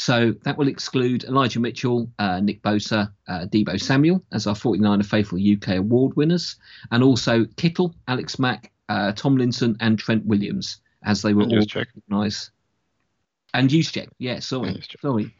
[0.00, 5.04] So that will exclude Elijah Mitchell, uh, Nick Bosa, uh, Deebo Samuel as our 49er
[5.04, 6.56] Faithful UK Award winners,
[6.90, 11.66] and also Kittle, Alex Mack, uh, Tomlinson, and Trent Williams as they were And all
[11.74, 12.48] recognised.
[13.52, 15.34] And Juszczyk, yeah, sorry, sorry,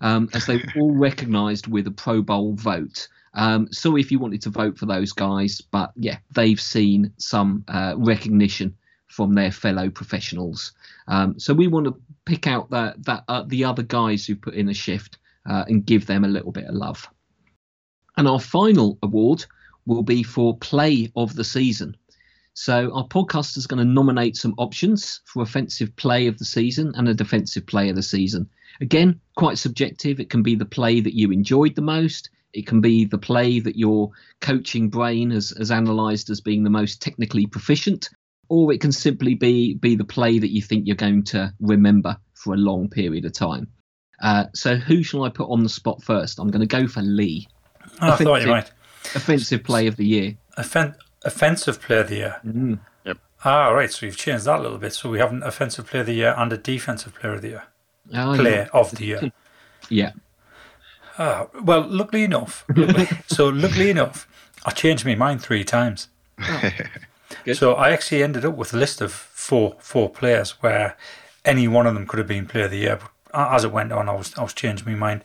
[0.00, 3.08] um, as they were all recognised with a Pro Bowl vote.
[3.34, 7.64] Um, sorry if you wanted to vote for those guys, but yeah, they've seen some
[7.66, 8.76] uh, recognition
[9.08, 10.72] from their fellow professionals.
[11.08, 14.54] Um, so we want to pick out that that uh, the other guys who put
[14.54, 17.08] in a shift uh, and give them a little bit of love.
[18.16, 19.44] And our final award
[19.86, 21.96] will be for play of the season.
[22.54, 26.92] So our podcast is going to nominate some options for offensive play of the season
[26.94, 28.48] and a defensive play of the season.
[28.80, 30.20] Again, quite subjective.
[30.20, 32.30] It can be the play that you enjoyed the most.
[32.52, 34.10] It can be the play that your
[34.40, 38.08] coaching brain has, has analysed as being the most technically proficient,
[38.48, 42.16] or it can simply be be the play that you think you're going to remember
[42.34, 43.68] for a long period of time.
[44.22, 46.38] Uh, so who shall I put on the spot first?
[46.38, 47.46] I'm going to go for Lee,
[48.00, 48.42] Oh, I thought Offensive.
[48.46, 48.70] you might.
[49.14, 50.36] offensive play of the year.
[50.56, 52.36] Offen- offensive player of the year.
[52.46, 52.78] Mm.
[53.46, 53.92] Ah, right.
[53.92, 54.94] So you've changed that a little bit.
[54.94, 57.48] So we have an offensive player of the year and a defensive player of the
[57.48, 57.62] year.
[58.14, 59.32] Oh, Player of the year.
[59.90, 60.12] Yeah.
[61.18, 64.26] Ah, well, luckily enough, luckily, so luckily enough,
[64.64, 66.08] I changed my mind three times.
[67.44, 67.56] Good.
[67.56, 70.96] So I actually ended up with a list of four four players where
[71.44, 72.98] any one of them could have been player of the year.
[73.00, 75.24] But as it went on, I was I was changing my mind,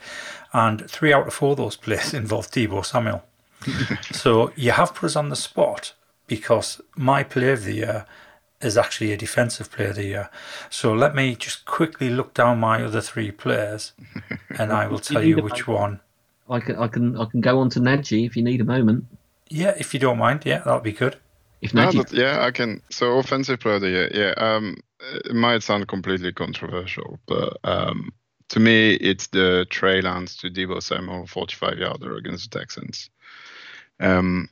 [0.54, 3.24] and three out of four of those players involved Deebo Samuel.
[4.12, 5.94] so you have put us on the spot
[6.28, 8.06] because my player of the year
[8.62, 10.30] is actually a defensive player of the year.
[10.70, 13.94] So let me just quickly look down my other three players,
[14.50, 16.02] and I will tell you which one.
[16.50, 19.06] I can I can I can go on to Nadji if you need a moment.
[19.50, 21.18] Yeah, if you don't mind, yeah, that'll be good.
[21.62, 22.82] If No, Nadji, but yeah, I can.
[22.89, 24.10] So offensive player of the year.
[24.13, 24.78] Yeah, um,
[25.26, 28.12] it might sound completely controversial, but um,
[28.50, 33.10] to me, it's the Trey Lance to Deebo Samuel 45 yarder against the Texans.
[34.00, 34.50] Um,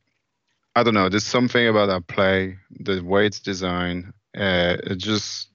[0.76, 1.10] I don't know.
[1.10, 4.14] There's something about that play, the way it's designed.
[4.38, 5.50] Uh, it just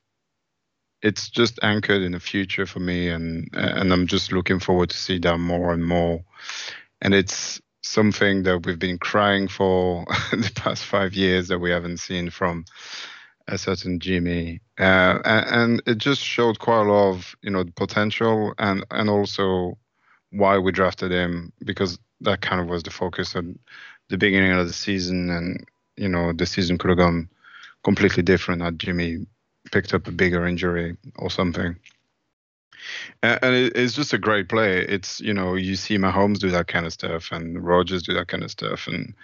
[1.03, 4.97] it's just anchored in the future for me, and and I'm just looking forward to
[4.97, 6.25] see that more and more.
[7.01, 11.99] And it's something that we've been crying for the past five years that we haven't
[11.99, 12.65] seen from
[13.49, 17.65] a certain Jimmy, uh, and, and, it just showed quite a lot of you know
[17.77, 19.77] potential and and also
[20.31, 23.45] why we drafted him because that kind of was the focus at
[24.09, 25.67] the beginning of the season, and
[25.97, 27.29] you know the season could have gone
[27.83, 29.27] completely different had Jimmy
[29.73, 31.77] picked up a bigger injury or something.
[33.23, 34.81] And, and it's just a great play.
[34.81, 38.29] It's you know you see Mahomes do that kind of stuff, and Rodgers do that
[38.29, 39.15] kind of stuff, and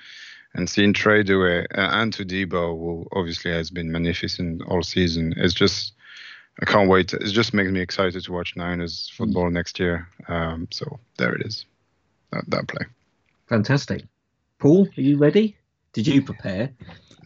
[0.54, 5.34] and seeing Trey do it, and to Deebo, who obviously has been magnificent all season.
[5.36, 5.92] It's just
[6.60, 7.12] I can't wait.
[7.12, 9.52] It just makes me excited to watch Niners football mm.
[9.52, 10.08] next year.
[10.26, 11.66] Um, so there it is,
[12.32, 12.86] that, that play.
[13.48, 14.04] Fantastic.
[14.58, 15.56] Paul, are you ready?
[15.92, 16.70] Did you prepare?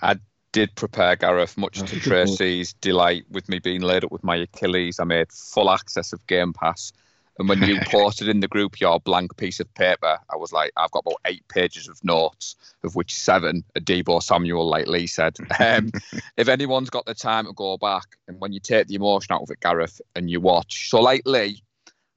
[0.02, 0.18] I
[0.52, 5.00] did prepare Gareth, much to Tracy's delight with me being laid up with my Achilles.
[5.00, 6.92] I made full access of Game Pass.
[7.38, 10.72] And when you posted in the group your blank piece of paper, I was like,
[10.76, 15.06] I've got about eight pages of notes, of which seven are Deebo Samuel, like Lee
[15.06, 15.36] said.
[15.58, 15.92] Um,
[16.36, 19.42] if anyone's got the time to go back, and when you take the emotion out
[19.42, 21.62] of it, Gareth, and you watch, so like Lee,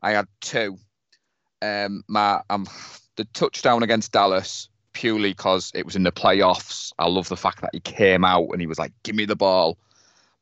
[0.01, 0.77] I had two.
[1.61, 2.67] Um, my um,
[3.15, 6.91] the touchdown against Dallas purely because it was in the playoffs.
[6.97, 9.35] I love the fact that he came out and he was like, "Give me the
[9.35, 9.77] ball."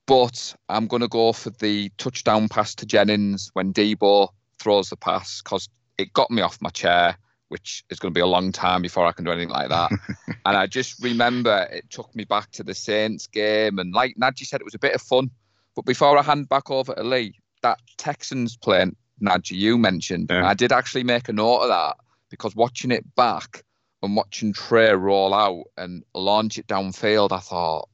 [0.05, 4.97] But I'm going to go for the touchdown pass to Jennings when Deebo throws the
[4.97, 8.51] pass because it got me off my chair, which is going to be a long
[8.51, 9.91] time before I can do anything like that.
[10.45, 13.79] and I just remember it took me back to the Saints game.
[13.79, 15.29] And like Nadji said, it was a bit of fun.
[15.75, 18.85] But before I hand back over to Lee, that Texans play,
[19.21, 20.45] Nadji, you mentioned, yeah.
[20.45, 21.95] I did actually make a note of that
[22.29, 23.63] because watching it back,
[24.03, 27.89] and watching Trey roll out and launch it downfield, I thought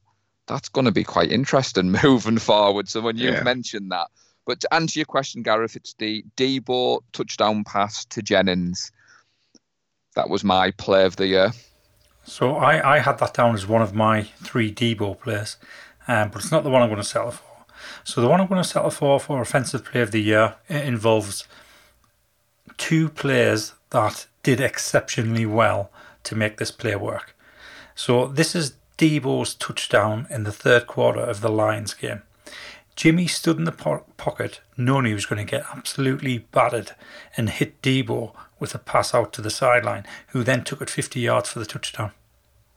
[0.46, 2.88] that's going to be quite interesting moving forward.
[2.88, 3.42] So when you yeah.
[3.42, 4.08] mentioned that,
[4.44, 8.90] but to answer your question, Gareth, it's the Deebo touchdown pass to Jennings.
[10.16, 11.52] That was my play of the year.
[12.24, 15.56] So I, I had that down as one of my three Deebo plays,
[16.08, 17.44] um, but it's not the one I'm going to settle for.
[18.04, 20.84] So the one I'm going to settle for for offensive play of the year it
[20.84, 21.46] involves
[22.76, 25.90] two players that did exceptionally well
[26.24, 27.34] to make this play work.
[27.94, 32.22] So this is Deebo's touchdown in the third quarter of the Lions game.
[32.96, 36.92] Jimmy stood in the po- pocket, knowing he was going to get absolutely battered,
[37.36, 41.18] and hit Deebo with a pass out to the sideline, who then took it 50
[41.18, 42.12] yards for the touchdown.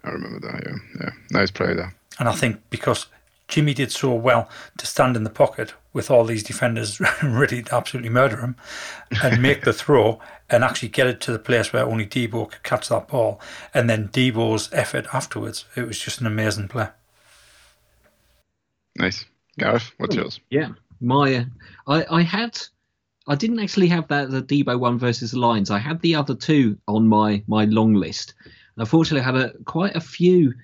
[0.04, 1.02] I remember that, yeah.
[1.02, 1.94] Yeah, nice play there.
[2.20, 3.08] And I think because
[3.54, 7.76] Jimmy did so well to stand in the pocket with all these defenders ready to
[7.76, 8.56] absolutely murder him
[9.22, 12.64] and make the throw and actually get it to the place where only Deebo could
[12.64, 13.40] catch that ball.
[13.72, 16.88] And then Deebo's effort afterwards, it was just an amazing play.
[18.98, 19.24] Nice.
[19.60, 20.40] Gareth, what's oh, yours?
[20.50, 21.44] Yeah, my, uh,
[21.86, 22.60] I, I had,
[23.28, 25.70] I didn't actually have that the Deebo one versus the Lions.
[25.70, 28.34] I had the other two on my my long list.
[28.78, 30.56] Unfortunately, I had a quite a few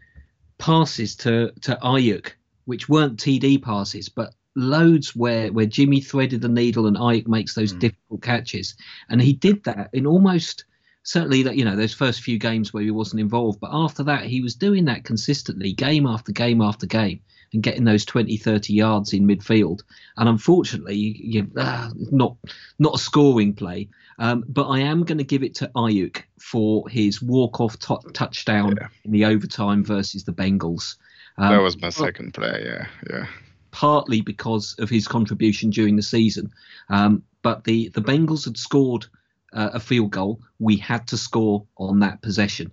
[0.57, 2.31] passes to to Aiyuk,
[2.69, 7.55] which weren't TD passes, but loads where where Jimmy threaded the needle and Aiyuk makes
[7.55, 7.79] those mm.
[7.79, 8.75] difficult catches,
[9.09, 10.65] and he did that in almost
[11.01, 14.25] certainly that you know those first few games where he wasn't involved, but after that
[14.25, 17.19] he was doing that consistently, game after game after game,
[17.53, 19.81] and getting those 20, 30 yards in midfield.
[20.17, 22.35] And unfortunately, you, you uh, not
[22.77, 23.89] not a scoring play.
[24.19, 28.75] Um, but I am going to give it to Aiyuk for his walk-off t- touchdown
[28.79, 28.87] yeah.
[29.05, 30.97] in the overtime versus the Bengals.
[31.39, 32.63] Um, that was my second play.
[32.65, 33.25] Yeah, yeah
[33.71, 36.51] partly because of his contribution during the season.
[36.89, 39.05] Um, but the, the Bengals had scored
[39.53, 40.41] uh, a field goal.
[40.59, 42.71] We had to score on that possession.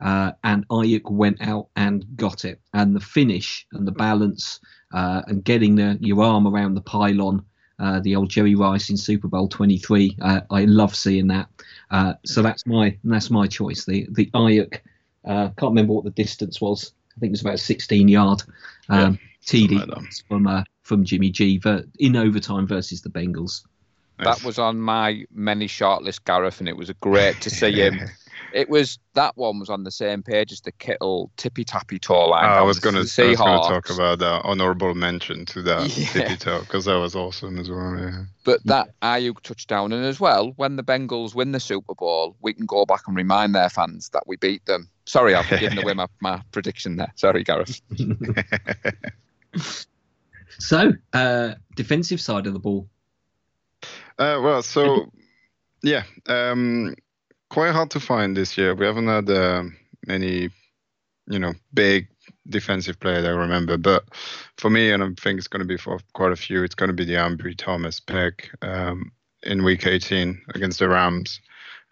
[0.00, 2.60] Uh, and Aiyuk went out and got it.
[2.72, 4.60] And the finish and the balance
[4.92, 7.44] uh, and getting the, your arm around the pylon,
[7.78, 11.48] uh, the old Jerry Rice in Super Bowl 23, uh, I love seeing that.
[11.90, 13.84] Uh, so that's my that's my choice.
[13.84, 14.80] The the Aiyuk,
[15.24, 16.92] can't remember what the distance was.
[17.18, 18.42] I think it was about a 16 yard.
[18.88, 21.60] Um, yeah TD from uh, from Jimmy G
[21.98, 23.62] in overtime versus the Bengals.
[24.18, 28.00] That was on my many shortlist, Gareth, and it was great to see him.
[28.52, 32.26] it was that one was on the same page as the Kittle tippy tappy toe
[32.26, 32.44] line.
[32.44, 36.06] I was going to talk about that honorable mention to that yeah.
[36.06, 37.96] tippy toe because that was awesome as well.
[37.96, 38.24] Yeah.
[38.44, 42.52] But that Aiyuk touchdown, and as well, when the Bengals win the Super Bowl, we
[42.52, 44.90] can go back and remind their fans that we beat them.
[45.08, 47.10] Sorry, I've given away my, my prediction there.
[47.16, 47.80] Sorry, Gareth.
[50.58, 52.86] so, uh, defensive side of the ball.
[54.18, 55.10] Uh, well, so
[55.82, 56.94] yeah, um,
[57.48, 58.74] quite hard to find this year.
[58.74, 59.62] We haven't had uh,
[60.06, 60.50] many,
[61.26, 62.08] you know, big
[62.50, 63.78] defensive player that I remember.
[63.78, 64.04] But
[64.58, 66.88] for me, and I think it's going to be for quite a few, it's going
[66.88, 69.10] to be the Ambry Thomas pick um,
[69.42, 71.40] in Week 18 against the Rams.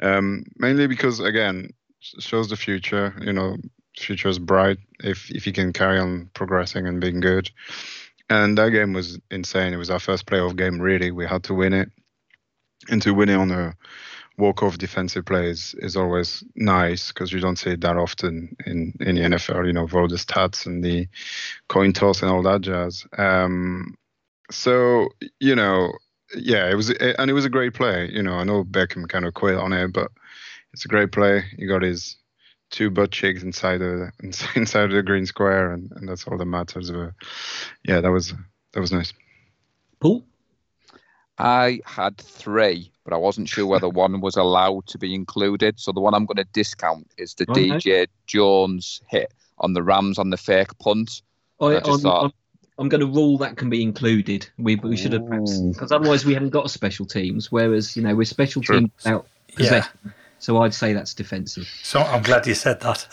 [0.02, 3.14] Um, mainly because again, shows the future.
[3.20, 3.56] You know,
[3.98, 7.50] future is bright if if he can carry on progressing and being good.
[8.28, 9.72] And that game was insane.
[9.72, 10.80] It was our first playoff game.
[10.80, 11.90] Really, we had to win it,
[12.88, 13.74] and to win it on a
[14.38, 18.92] walk-off defensive play is, is always nice because you don't see it that often in,
[19.00, 21.08] in the NFL, you know, for all the stats and the
[21.68, 23.06] coin toss and all that jazz.
[23.16, 23.96] Um,
[24.50, 25.08] so,
[25.40, 25.92] you know,
[26.34, 28.10] yeah, it was, and it was a great play.
[28.12, 30.10] You know, I know Beckham kind of quit on it, but
[30.76, 31.42] it's a great play.
[31.56, 32.16] He got his
[32.70, 34.12] two butt cheeks inside the
[34.54, 36.90] inside the green square, and, and that's all that matters.
[36.90, 37.12] But
[37.82, 38.34] yeah, that was
[38.74, 39.14] that was nice.
[40.00, 40.22] Paul,
[41.38, 45.80] I had three, but I wasn't sure whether one was allowed to be included.
[45.80, 47.70] So the one I'm going to discount is the Okay.
[47.70, 51.22] DJ Jones hit on the Rams on the fake punt.
[51.58, 52.32] I, I just I'm, thought- I'm,
[52.78, 54.46] I'm going to rule that can be included.
[54.58, 55.72] We we should have Ooh.
[55.72, 57.50] because otherwise we haven't got special teams.
[57.50, 58.80] Whereas you know we're special True.
[58.80, 59.86] teams without Yeah.
[60.38, 60.56] Possession.
[60.56, 61.66] So I'd say that's defensive.
[61.82, 63.06] So I'm glad you said that.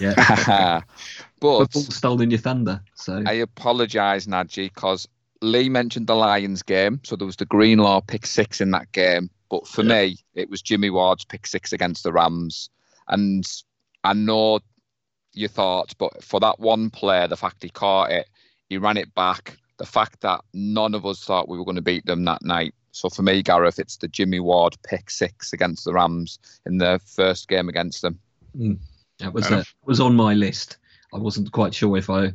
[0.00, 0.14] Yeah,
[1.40, 2.80] but but Paul stolen your thunder.
[2.94, 5.06] So I apologise, Nadji, because
[5.42, 7.00] Lee mentioned the Lions game.
[7.04, 9.30] So there was the Greenlaw pick six in that game.
[9.50, 10.06] But for Yeah.
[10.06, 12.70] me, it was Jimmy Ward's pick six against the Rams.
[13.08, 13.44] And
[14.04, 14.60] I know
[15.32, 18.28] your thoughts, but for that one player, the fact he caught it,
[18.68, 21.82] he ran it back, the fact that none of us thought we were going to
[21.82, 22.74] beat them that night.
[22.92, 27.00] So for me, Gareth, it's the Jimmy Ward pick six against the Rams in the
[27.04, 28.18] first game against them.
[29.18, 30.78] that was Fair uh, was on my list.
[31.14, 32.32] I wasn't quite sure if I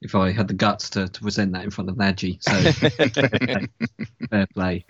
[0.00, 2.38] if I had the guts to, to present that in front of Nadji.
[2.40, 3.66] So
[4.30, 4.84] fair play,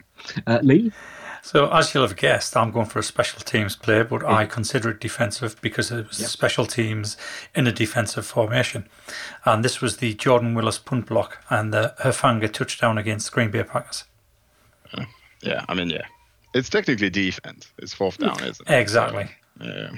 [0.46, 0.92] uh, Lee.
[1.40, 4.90] So, as you'll have guessed, I'm going for a special teams play, but I consider
[4.90, 6.28] it defensive because it was Yep.
[6.28, 7.16] special teams
[7.54, 8.88] in a defensive formation.
[9.44, 13.62] And this was the Jordan Willis punt block and the Hufanga touchdown against Green Bay
[13.62, 14.04] Packers.
[15.42, 16.06] Yeah, I mean, yeah,
[16.54, 17.72] it's technically defense.
[17.78, 18.80] It's fourth down, isn't it?
[18.80, 19.28] Exactly.
[19.60, 19.90] Yeah.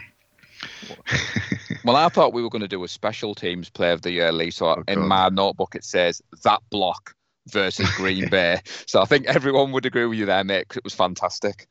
[1.85, 4.33] Well, I thought we were going to do a special teams play of the year,
[4.33, 4.51] Lee.
[4.51, 7.15] So Oh, in my notebook, it says that block
[7.49, 8.61] versus Green Bay.
[8.87, 11.67] So I think everyone would agree with you there, mate, 'cause it was fantastic.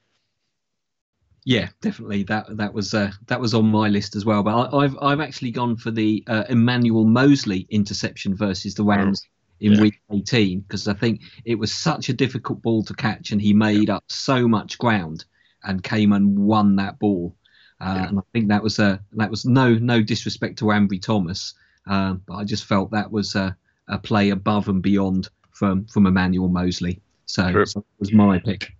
[1.45, 2.23] Yeah, definitely.
[2.23, 4.43] That that was uh, that was on my list as well.
[4.43, 9.21] But I, I've I've actually gone for the uh, Emmanuel Moseley interception versus the Rams
[9.59, 9.81] in yeah.
[9.81, 13.53] week 18 because I think it was such a difficult ball to catch and he
[13.53, 15.25] made up so much ground
[15.63, 17.35] and came and won that ball.
[17.81, 18.07] Uh, Yeah.
[18.09, 21.53] And I think that was a that was no no disrespect to Ambry Thomas,
[21.87, 23.55] uh, but I just felt that was a,
[23.87, 27.01] a play above and beyond from from Emmanuel Moseley.
[27.25, 28.73] So, so that was my pick.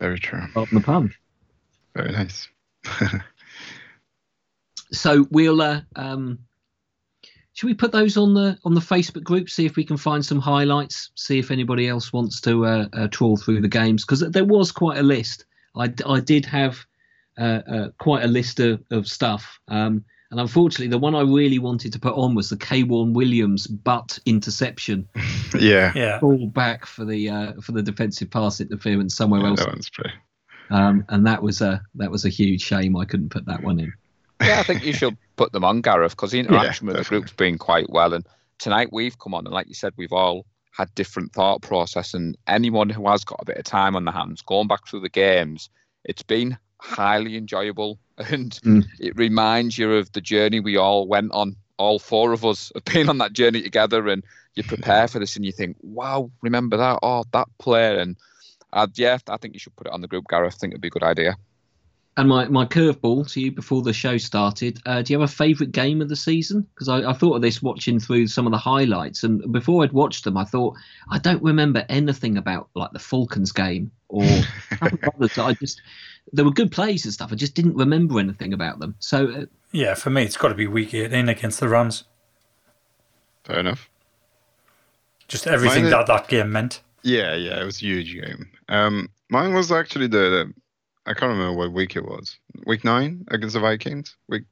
[0.00, 0.42] Very true.
[0.52, 1.14] Pardon the pun.
[1.94, 2.48] Very nice.
[4.92, 6.40] so we'll uh, um
[7.54, 10.24] should we put those on the on the facebook group see if we can find
[10.24, 14.20] some highlights see if anybody else wants to uh, uh, trawl through the games because
[14.20, 15.44] there was quite a list
[15.76, 16.84] I, I did have
[17.38, 21.58] uh, uh, quite a list of, of stuff um and unfortunately the one i really
[21.58, 25.08] wanted to put on was the K'Waun williams butt interception
[25.58, 25.92] yeah.
[25.94, 26.18] Yeah.
[26.20, 29.90] ball back for the uh, for the defensive pass interference somewhere Yeah, else that one's
[29.90, 30.14] pretty.
[30.70, 33.78] um and that was a that was a huge shame i couldn't put that one
[33.80, 33.92] in
[34.42, 37.32] Yeah, I think you should put them on, Gareth, because the interaction with the group's
[37.32, 38.12] been quite well.
[38.14, 38.26] And
[38.58, 42.14] tonight we've come on, and like you said, we've all had different thought process.
[42.14, 45.00] And anyone who has got a bit of time on their hands, going back through
[45.00, 45.68] the games,
[46.04, 48.84] it's been highly enjoyable, and Mm.
[48.98, 51.56] it reminds you of the journey we all went on.
[51.78, 54.22] All four of us have been on that journey together, and
[54.54, 56.98] you prepare for this, and you think, "Wow, remember that?
[57.02, 58.16] Oh, that player!" And
[58.72, 60.54] uh, yeah, I think you should put it on the group, Gareth.
[60.54, 61.36] I think it'd be a good idea.
[62.16, 64.78] And my, my curveball to you before the show started.
[64.84, 66.66] Uh, do you have a favourite game of the season?
[66.74, 69.92] Because I, I thought of this watching through some of the highlights, and before I'd
[69.92, 70.76] watched them, I thought
[71.10, 74.24] I don't remember anything about like the Falcons game or
[74.82, 75.38] others.
[75.38, 75.80] I just
[76.32, 77.32] there were good plays and stuff.
[77.32, 78.94] I just didn't remember anything about them.
[78.98, 82.04] So uh, Yeah, for me, it's got to be week 18 against the Rams.
[83.44, 83.88] Fair enough.
[85.28, 86.82] Just everything Mine that that game meant.
[87.02, 88.50] Yeah, yeah, it was a huge game.
[88.68, 90.52] Um, mine was actually the, the
[91.06, 92.38] I can't remember what week it was.
[92.66, 94.16] Week nine against the Vikings.
[94.28, 94.44] Week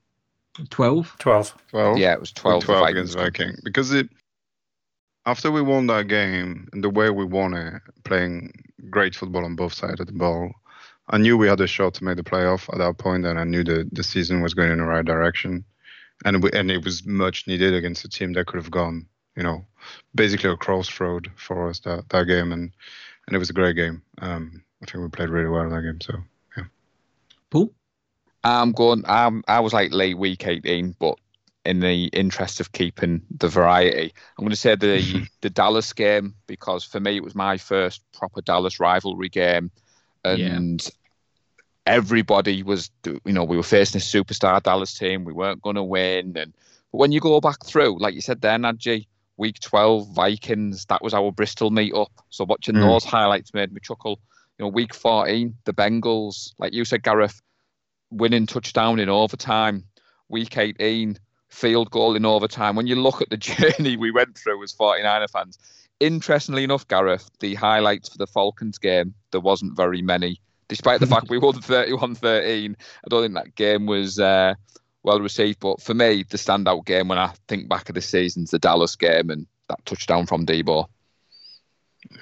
[0.68, 1.14] twelve.
[1.18, 1.54] 12.
[1.68, 1.98] twelve.
[1.98, 3.24] Yeah, it was Week 12, 12 against game.
[3.24, 4.08] Viking because it
[5.26, 8.52] after we won that game and the way we won it, playing
[8.88, 10.50] great football on both sides of the ball,
[11.10, 13.44] I knew we had a shot to make the playoff at that point, and I
[13.44, 15.64] knew the the season was going in the right direction,
[16.24, 19.42] and we, and it was much needed against a team that could have gone, you
[19.42, 19.66] know,
[20.14, 22.72] basically a crossroad for us that that game, and
[23.26, 24.02] and it was a great game.
[24.18, 26.00] Um, I think we played really well in that game.
[26.00, 26.14] So
[27.50, 27.72] Paul.
[28.42, 29.04] I'm going.
[29.06, 31.18] I'm, I was like late week 18, but
[31.66, 36.34] in the interest of keeping the variety, I'm going to say the the Dallas game
[36.46, 39.70] because for me it was my first proper Dallas rivalry game,
[40.24, 40.90] and yeah.
[41.86, 45.24] everybody was, you know, we were facing a superstar Dallas team.
[45.24, 46.54] We weren't going to win, and
[46.92, 51.02] but when you go back through, like you said there, Nadji, week 12 Vikings, that
[51.02, 52.10] was our Bristol meet up.
[52.30, 52.80] So watching mm.
[52.80, 54.20] those highlights made me chuckle.
[54.60, 57.40] You know, week 14, the Bengals, like you said, Gareth,
[58.10, 59.84] winning touchdown in overtime.
[60.28, 62.76] Week 18, field goal in overtime.
[62.76, 65.58] When you look at the journey we went through as 49er fans,
[65.98, 70.42] interestingly enough, Gareth, the highlights for the Falcons game, there wasn't very many.
[70.68, 74.56] Despite the fact we won 31 13, I don't think that game was uh,
[75.02, 75.60] well received.
[75.60, 78.94] But for me, the standout game when I think back of the season's the Dallas
[78.94, 80.84] game and that touchdown from Deebo.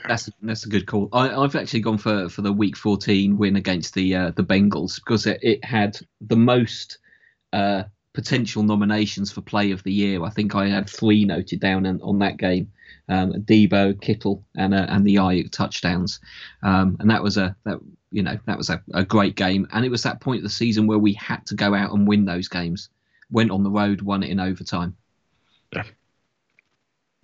[0.07, 1.09] That's that's a good call.
[1.13, 4.97] I, have actually gone for, for the Week 14 win against the uh, the Bengals
[4.97, 6.99] because it, it had the most
[7.53, 10.25] uh, potential nominations for Play of the Year.
[10.25, 12.73] I think I had three noted down on, on that game:
[13.09, 16.21] um, Deebo, Kittle, and uh, and the Aiyuk touchdowns.
[16.63, 17.79] Um, and that was a that
[18.11, 19.69] you know that was a, a great game.
[19.73, 22.07] And it was that point of the season where we had to go out and
[22.07, 22.89] win those games.
[23.31, 24.97] Went on the road, won it in overtime.
[25.73, 25.85] Yeah.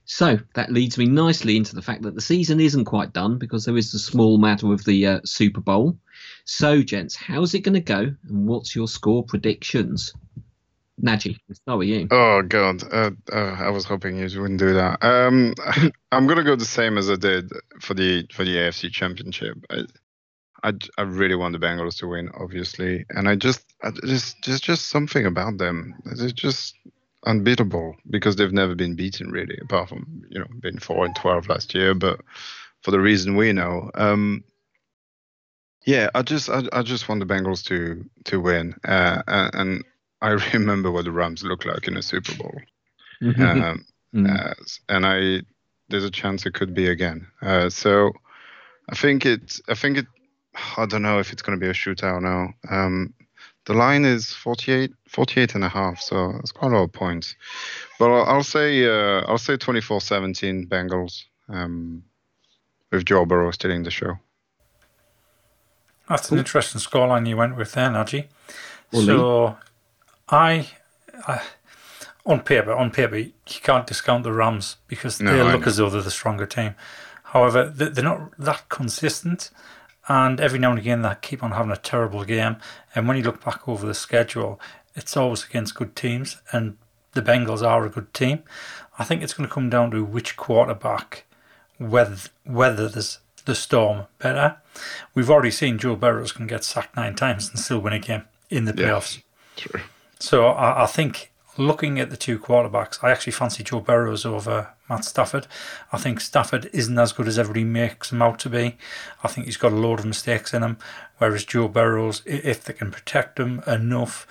[0.04, 3.64] So that leads me nicely into the fact that the season isn't quite done because
[3.64, 5.96] there is the small matter of the uh, Super Bowl.
[6.44, 10.12] So, gents, how's it going to go, and what's your score predictions?
[11.02, 12.06] Nadji, start with you.
[12.10, 15.02] Oh God, uh, uh, I was hoping you wouldn't do that.
[15.02, 15.54] Um,
[16.12, 17.50] I'm gonna go the same as I did
[17.80, 19.56] for the for the AFC Championship.
[19.70, 19.82] I,
[20.62, 24.62] I, I really want the Bengals to win, obviously, and I just I just just
[24.62, 25.94] just something about them.
[26.04, 26.76] They're just
[27.26, 31.48] unbeatable because they've never been beaten really, apart from you know being four and twelve
[31.48, 31.94] last year.
[31.94, 32.20] But
[32.82, 34.44] for the reason we know, um,
[35.86, 39.84] yeah, I just I, I just want the Bengals to to win, uh, and
[40.20, 42.60] I remember what the Rams look like in a Super Bowl,
[43.22, 43.42] mm-hmm.
[43.42, 44.30] um, mm.
[44.30, 44.54] uh,
[44.88, 45.42] and I
[45.88, 47.26] there's a chance it could be again.
[47.42, 48.12] Uh, so
[48.88, 50.06] I think it I think it
[50.76, 52.54] I don't know if it's going to be a shootout now.
[52.70, 53.14] Um,
[53.66, 57.34] the line is 48, 48 and a half, so it's quite a lot of points.
[57.98, 62.04] But I'll, I'll say uh, I'll say 24-17 Bengals um,
[62.90, 64.18] with Joe Burrow stealing the show.
[66.08, 68.26] That's an interesting scoreline you went with there, Nadji.
[68.92, 69.56] So,
[70.28, 70.68] I,
[71.26, 71.42] I,
[72.26, 75.88] on paper, on paper, you can't discount the Rams because no, they look as though
[75.88, 76.74] they're the stronger team.
[77.24, 79.50] However, they're not that consistent
[80.08, 82.56] and every now and again they keep on having a terrible game.
[82.94, 84.60] And when you look back over the schedule,
[84.94, 86.76] it's always against good teams, and
[87.12, 88.42] the Bengals are a good team.
[88.98, 91.24] I think it's going to come down to which quarterback
[91.78, 94.56] whether whether there's the storm better.
[95.14, 98.22] We've already seen Joe Burrows can get sacked nine times and still win a game
[98.50, 99.18] in the playoffs.
[99.18, 99.22] Yeah,
[99.56, 99.80] true.
[100.18, 104.70] So I, I think looking at the two quarterbacks, I actually fancy Joe Burrows over
[104.88, 105.46] Matt Stafford.
[105.92, 108.76] I think Stafford isn't as good as everybody makes him out to be.
[109.22, 110.78] I think he's got a load of mistakes in him,
[111.18, 114.26] whereas Joe Burrows, if they can protect him enough,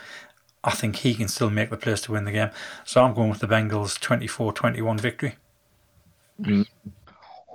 [0.64, 2.52] I think he can still make the plays to win the game.
[2.86, 5.36] So I'm going with the Bengals 24 21 victory.
[6.42, 6.68] Mm.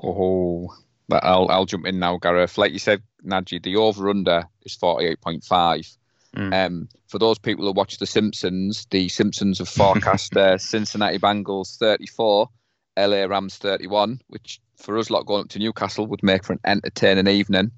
[0.03, 0.75] Oh,
[1.11, 2.59] I'll, I'll jump in now, Gareth.
[2.59, 5.97] Like you said, Nadji, the over under is 48.5.
[6.39, 6.55] Mm.
[6.67, 11.77] Um, for those people who watch The Simpsons, The Simpsons have forecast uh, Cincinnati Bengals
[11.79, 12.49] 34,
[12.97, 16.61] LA Rams 31, which for us lot going up to Newcastle would make for an
[16.65, 17.73] entertaining evening.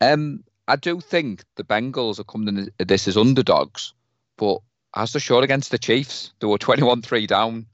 [0.00, 3.94] Um, I do think the Bengals are coming in this as underdogs,
[4.36, 4.58] but
[4.96, 7.66] as they showed against the Chiefs, they were 21 3 down,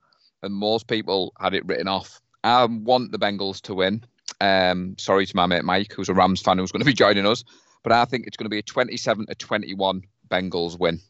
[0.43, 2.21] and most people had it written off.
[2.45, 4.05] I want the Bengals to win.
[4.41, 7.27] Um, sorry to my mate Mike, who's a Rams fan who's going to be joining
[7.27, 7.45] us.
[7.83, 11.01] But I think it's going to be a 27 to 21 Bengals win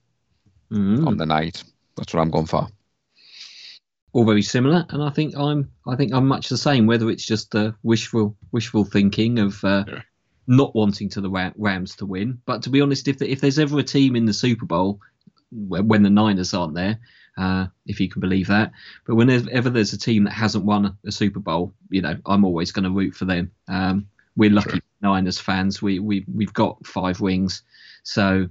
[0.71, 1.07] mm.
[1.07, 1.63] on the night.
[1.97, 2.69] That's what I'm going for.
[4.13, 6.87] All very similar, and I think I'm I think I'm much the same.
[6.87, 10.01] Whether it's just the wishful wishful thinking of uh, yeah.
[10.47, 13.59] not wanting to the Rams to win, but to be honest, if the, if there's
[13.59, 15.01] ever a team in the Super Bowl
[15.51, 16.99] when the Niners aren't there,
[17.37, 18.73] uh, if you can believe that.
[19.07, 22.73] But whenever there's a team that hasn't won a Super Bowl, you know, I'm always
[22.73, 23.51] going to root for them.
[23.69, 24.81] Um, we're lucky sure.
[25.01, 25.81] Niners fans.
[25.83, 27.63] We we we've got five wings,
[28.03, 28.49] so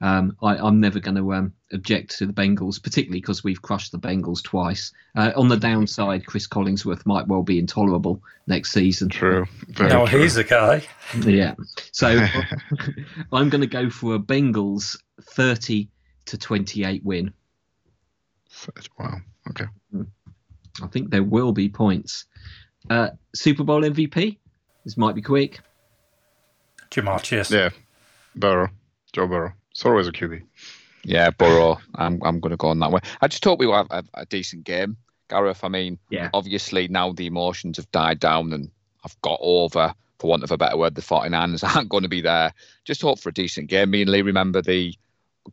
[0.00, 3.92] um, I, am never going to um, object to the Bengals, particularly because we've crushed
[3.92, 4.92] the Bengals twice.
[5.16, 9.08] Uh, on the downside, Cris Collinsworth might well be intolerable next season.
[9.08, 9.46] True.
[9.68, 10.22] Very no, true.
[10.22, 10.82] he's a guy.
[11.24, 11.54] Yeah.
[11.92, 12.08] So
[13.32, 15.88] I'm going to go for a Bengals 30
[16.26, 17.32] to 28 win.
[18.98, 19.16] Wow.
[19.50, 19.66] Okay.
[20.82, 22.26] I think there will be points.
[22.88, 24.38] Uh, Super Bowl MVP.
[24.84, 25.60] This might be quick.
[26.90, 27.50] Ja'Marr Chase.
[27.50, 27.70] Yeah.
[28.34, 28.68] Burrow.
[29.12, 29.52] Joe Burrow.
[29.70, 30.42] It's always a QB.
[31.04, 31.78] Yeah, Burrow.
[31.94, 33.00] I'm I'm going to go on that way.
[33.20, 34.96] I just hope we will have a, a decent game,
[35.28, 35.64] Gareth.
[35.64, 36.28] I mean, Yeah.
[36.34, 38.70] obviously now the emotions have died down and
[39.04, 42.20] I've got over, for want of a better word, the 49ers aren't going to be
[42.20, 42.52] there.
[42.84, 43.90] Just hope for a decent game.
[43.90, 44.94] Me and Lee remember the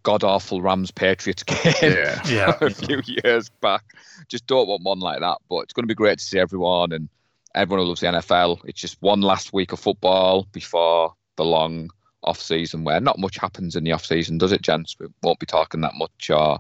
[0.03, 2.22] god awful Rams Patriots game Yeah.
[2.28, 2.57] Yeah.
[2.59, 3.84] a few years back.
[4.28, 5.38] Just don't want one like that.
[5.49, 7.07] But it's going to be great to see everyone and
[7.55, 8.59] everyone who loves the NFL.
[8.65, 11.89] It's just one last week of football before the long
[12.24, 14.95] off season where not much happens in the off season, does it, gents?
[14.99, 16.59] We won't be talking that much or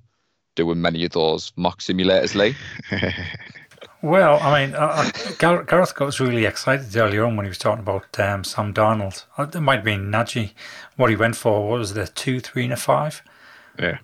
[0.55, 2.55] doing many of those mock simulators, Lee.
[4.01, 7.57] Well, I mean, uh, uh, Gareth got was really excited earlier on when he was
[7.57, 9.23] talking about um, Sam Darnold.
[9.37, 10.51] Uh, It might have been Nadji.
[10.97, 13.23] What he went for what was the two, three, and a five.
[13.79, 13.97] Yeah.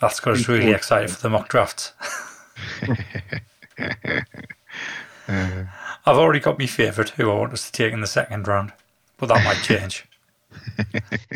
[0.00, 1.92] That's got us really excited for the mock drafts.
[5.28, 5.66] I've
[6.06, 8.72] already got my favourite, who I want us to take in the second round,
[9.18, 10.06] but that might change.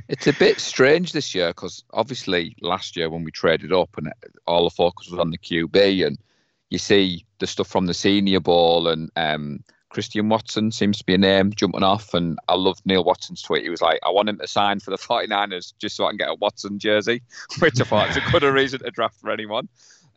[0.09, 4.12] It's a bit strange this year because obviously last year when we traded up and
[4.47, 6.18] all the focus was on the QB, and
[6.68, 11.14] you see the stuff from the Senior Bowl and um, Christian Watson seems to be
[11.14, 12.14] a name jumping off.
[12.14, 13.64] And I loved Neil Watson's tweet.
[13.64, 16.16] He was like, I want him to sign for the 49ers just so I can
[16.16, 17.23] get a Watson jersey,
[17.59, 19.68] which I thought was a good reason to draft for anyone.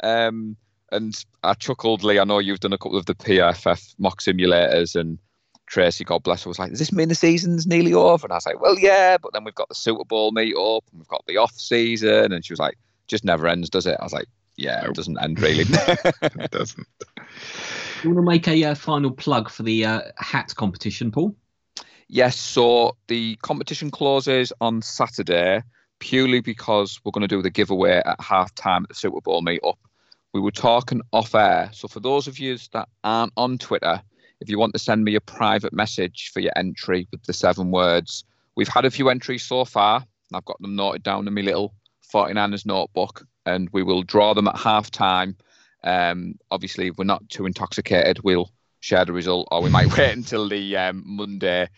[0.01, 0.55] Um,
[0.91, 2.19] and I chuckled, Lee.
[2.19, 5.17] I know you've done a couple of the PFF mock simulators and
[5.65, 8.25] Tracy, God bless her, was like, Does this mean the season's nearly over?
[8.25, 10.83] And I was like, Well, yeah, but then we've got the Super Bowl meet up
[10.91, 12.31] and we've got the off season.
[12.31, 13.97] And she was like, Just never ends, does it?
[13.99, 15.65] I was like, Yeah, it doesn't end really.
[16.21, 16.87] It doesn't.
[17.17, 21.35] Do you want to make a uh, final plug for the uh, hat competition, Paul?
[22.09, 25.63] yes, so the competition closes on Saturday
[25.99, 29.41] purely because we're going to do the giveaway at half time at the Super Bowl
[29.41, 29.79] meet up.
[30.33, 31.69] We were talking off air.
[31.73, 34.01] So for those of you that aren't on Twitter,
[34.43, 37.71] if you want to send me a private message for your entry with the seven
[37.71, 38.25] words,
[38.57, 40.05] we've had a few entries so far.
[40.33, 41.73] I've got them noted down in my little
[42.13, 45.37] 49ers notebook, and we will draw them at half time.
[45.85, 50.11] Um, obviously, if we're not too intoxicated, we'll share the result, or we might wait
[50.13, 51.69] until the um, Monday.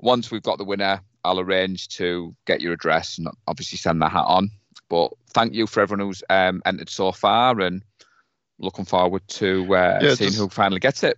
[0.00, 4.08] Once we've got the winner, I'll arrange to get your address and obviously send the
[4.08, 4.50] hat on.
[4.88, 7.84] But thank you for everyone who's um, entered so far, and
[8.58, 11.16] looking forward to uh, Yeah, seeing just- who finally gets it.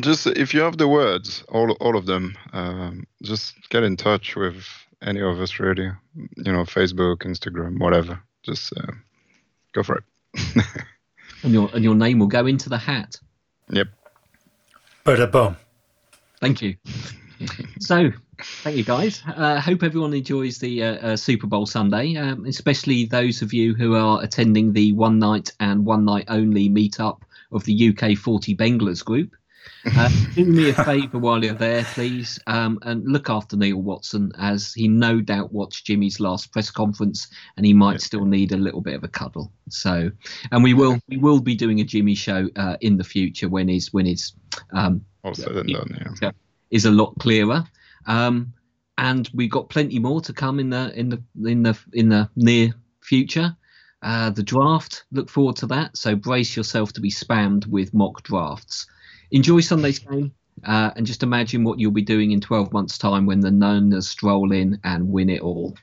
[0.00, 4.36] Just if you have the words, all all of them, um, just get in touch
[4.36, 4.66] with
[5.02, 5.90] any of us really.
[6.14, 8.22] You know, Facebook, Instagram, whatever.
[8.42, 8.92] Just uh,
[9.72, 10.64] go for it.
[11.42, 13.18] And your and your name will go into the hat.
[13.68, 13.88] yep.
[15.04, 15.56] But a boom.
[16.40, 16.76] Thank you.
[17.80, 18.10] so,
[18.62, 19.22] thank you guys.
[19.26, 23.74] Uh, hope everyone enjoys the uh, uh, Super Bowl Sunday, um, especially those of you
[23.74, 28.54] who are attending the one night and one night only meetup of the UK 40
[28.54, 29.34] Benglers group.
[29.84, 34.32] Uh, do me a favour while you're there, please, um, and look after Neil Watson,
[34.38, 38.56] as he no doubt watched Jimmy's last press conference, and he might still need a
[38.56, 39.52] little bit of a cuddle.
[39.68, 40.10] So,
[40.50, 43.68] and we will we will be doing a Jimmy show uh, in the future when
[43.68, 44.32] his when his
[44.72, 46.16] um, said done.
[46.22, 46.30] Yeah.
[46.70, 47.64] is a lot clearer.
[48.06, 48.52] Um,
[48.98, 52.28] and we've got plenty more to come in the in the in the in the
[52.36, 53.56] near future.
[54.02, 55.96] Uh, the draft, look forward to that.
[55.96, 58.86] So brace yourself to be spammed with mock drafts.
[59.32, 60.32] Enjoy Sunday's game,
[60.64, 64.08] uh, and just imagine what you'll be doing in 12 months' time when the Niners
[64.08, 65.74] stroll in and win it all.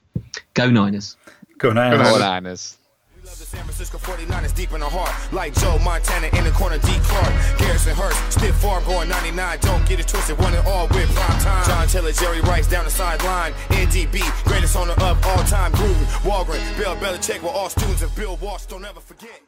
[0.54, 1.18] Go Niners!
[1.58, 1.91] Go now.
[1.91, 2.20] Go Go Niners.
[2.20, 2.78] Niners.
[3.26, 5.12] Love the San Francisco 49ers deep in the heart.
[5.34, 6.88] Like Joe Montana in the corner, D.
[7.04, 7.60] Clark.
[7.60, 9.60] Garrison Hearst, stiff farm going 99.
[9.62, 11.66] Don't get it twisted, one and all with prime time.
[11.68, 13.54] John Taylor, Jerry Rice down the sideline.
[13.70, 15.74] NDB, greatest owner of all time.
[15.74, 18.66] Gruden, Holmgren, Bill Belichick were all students of Bill Walsh.
[18.66, 19.41] Don't ever forget.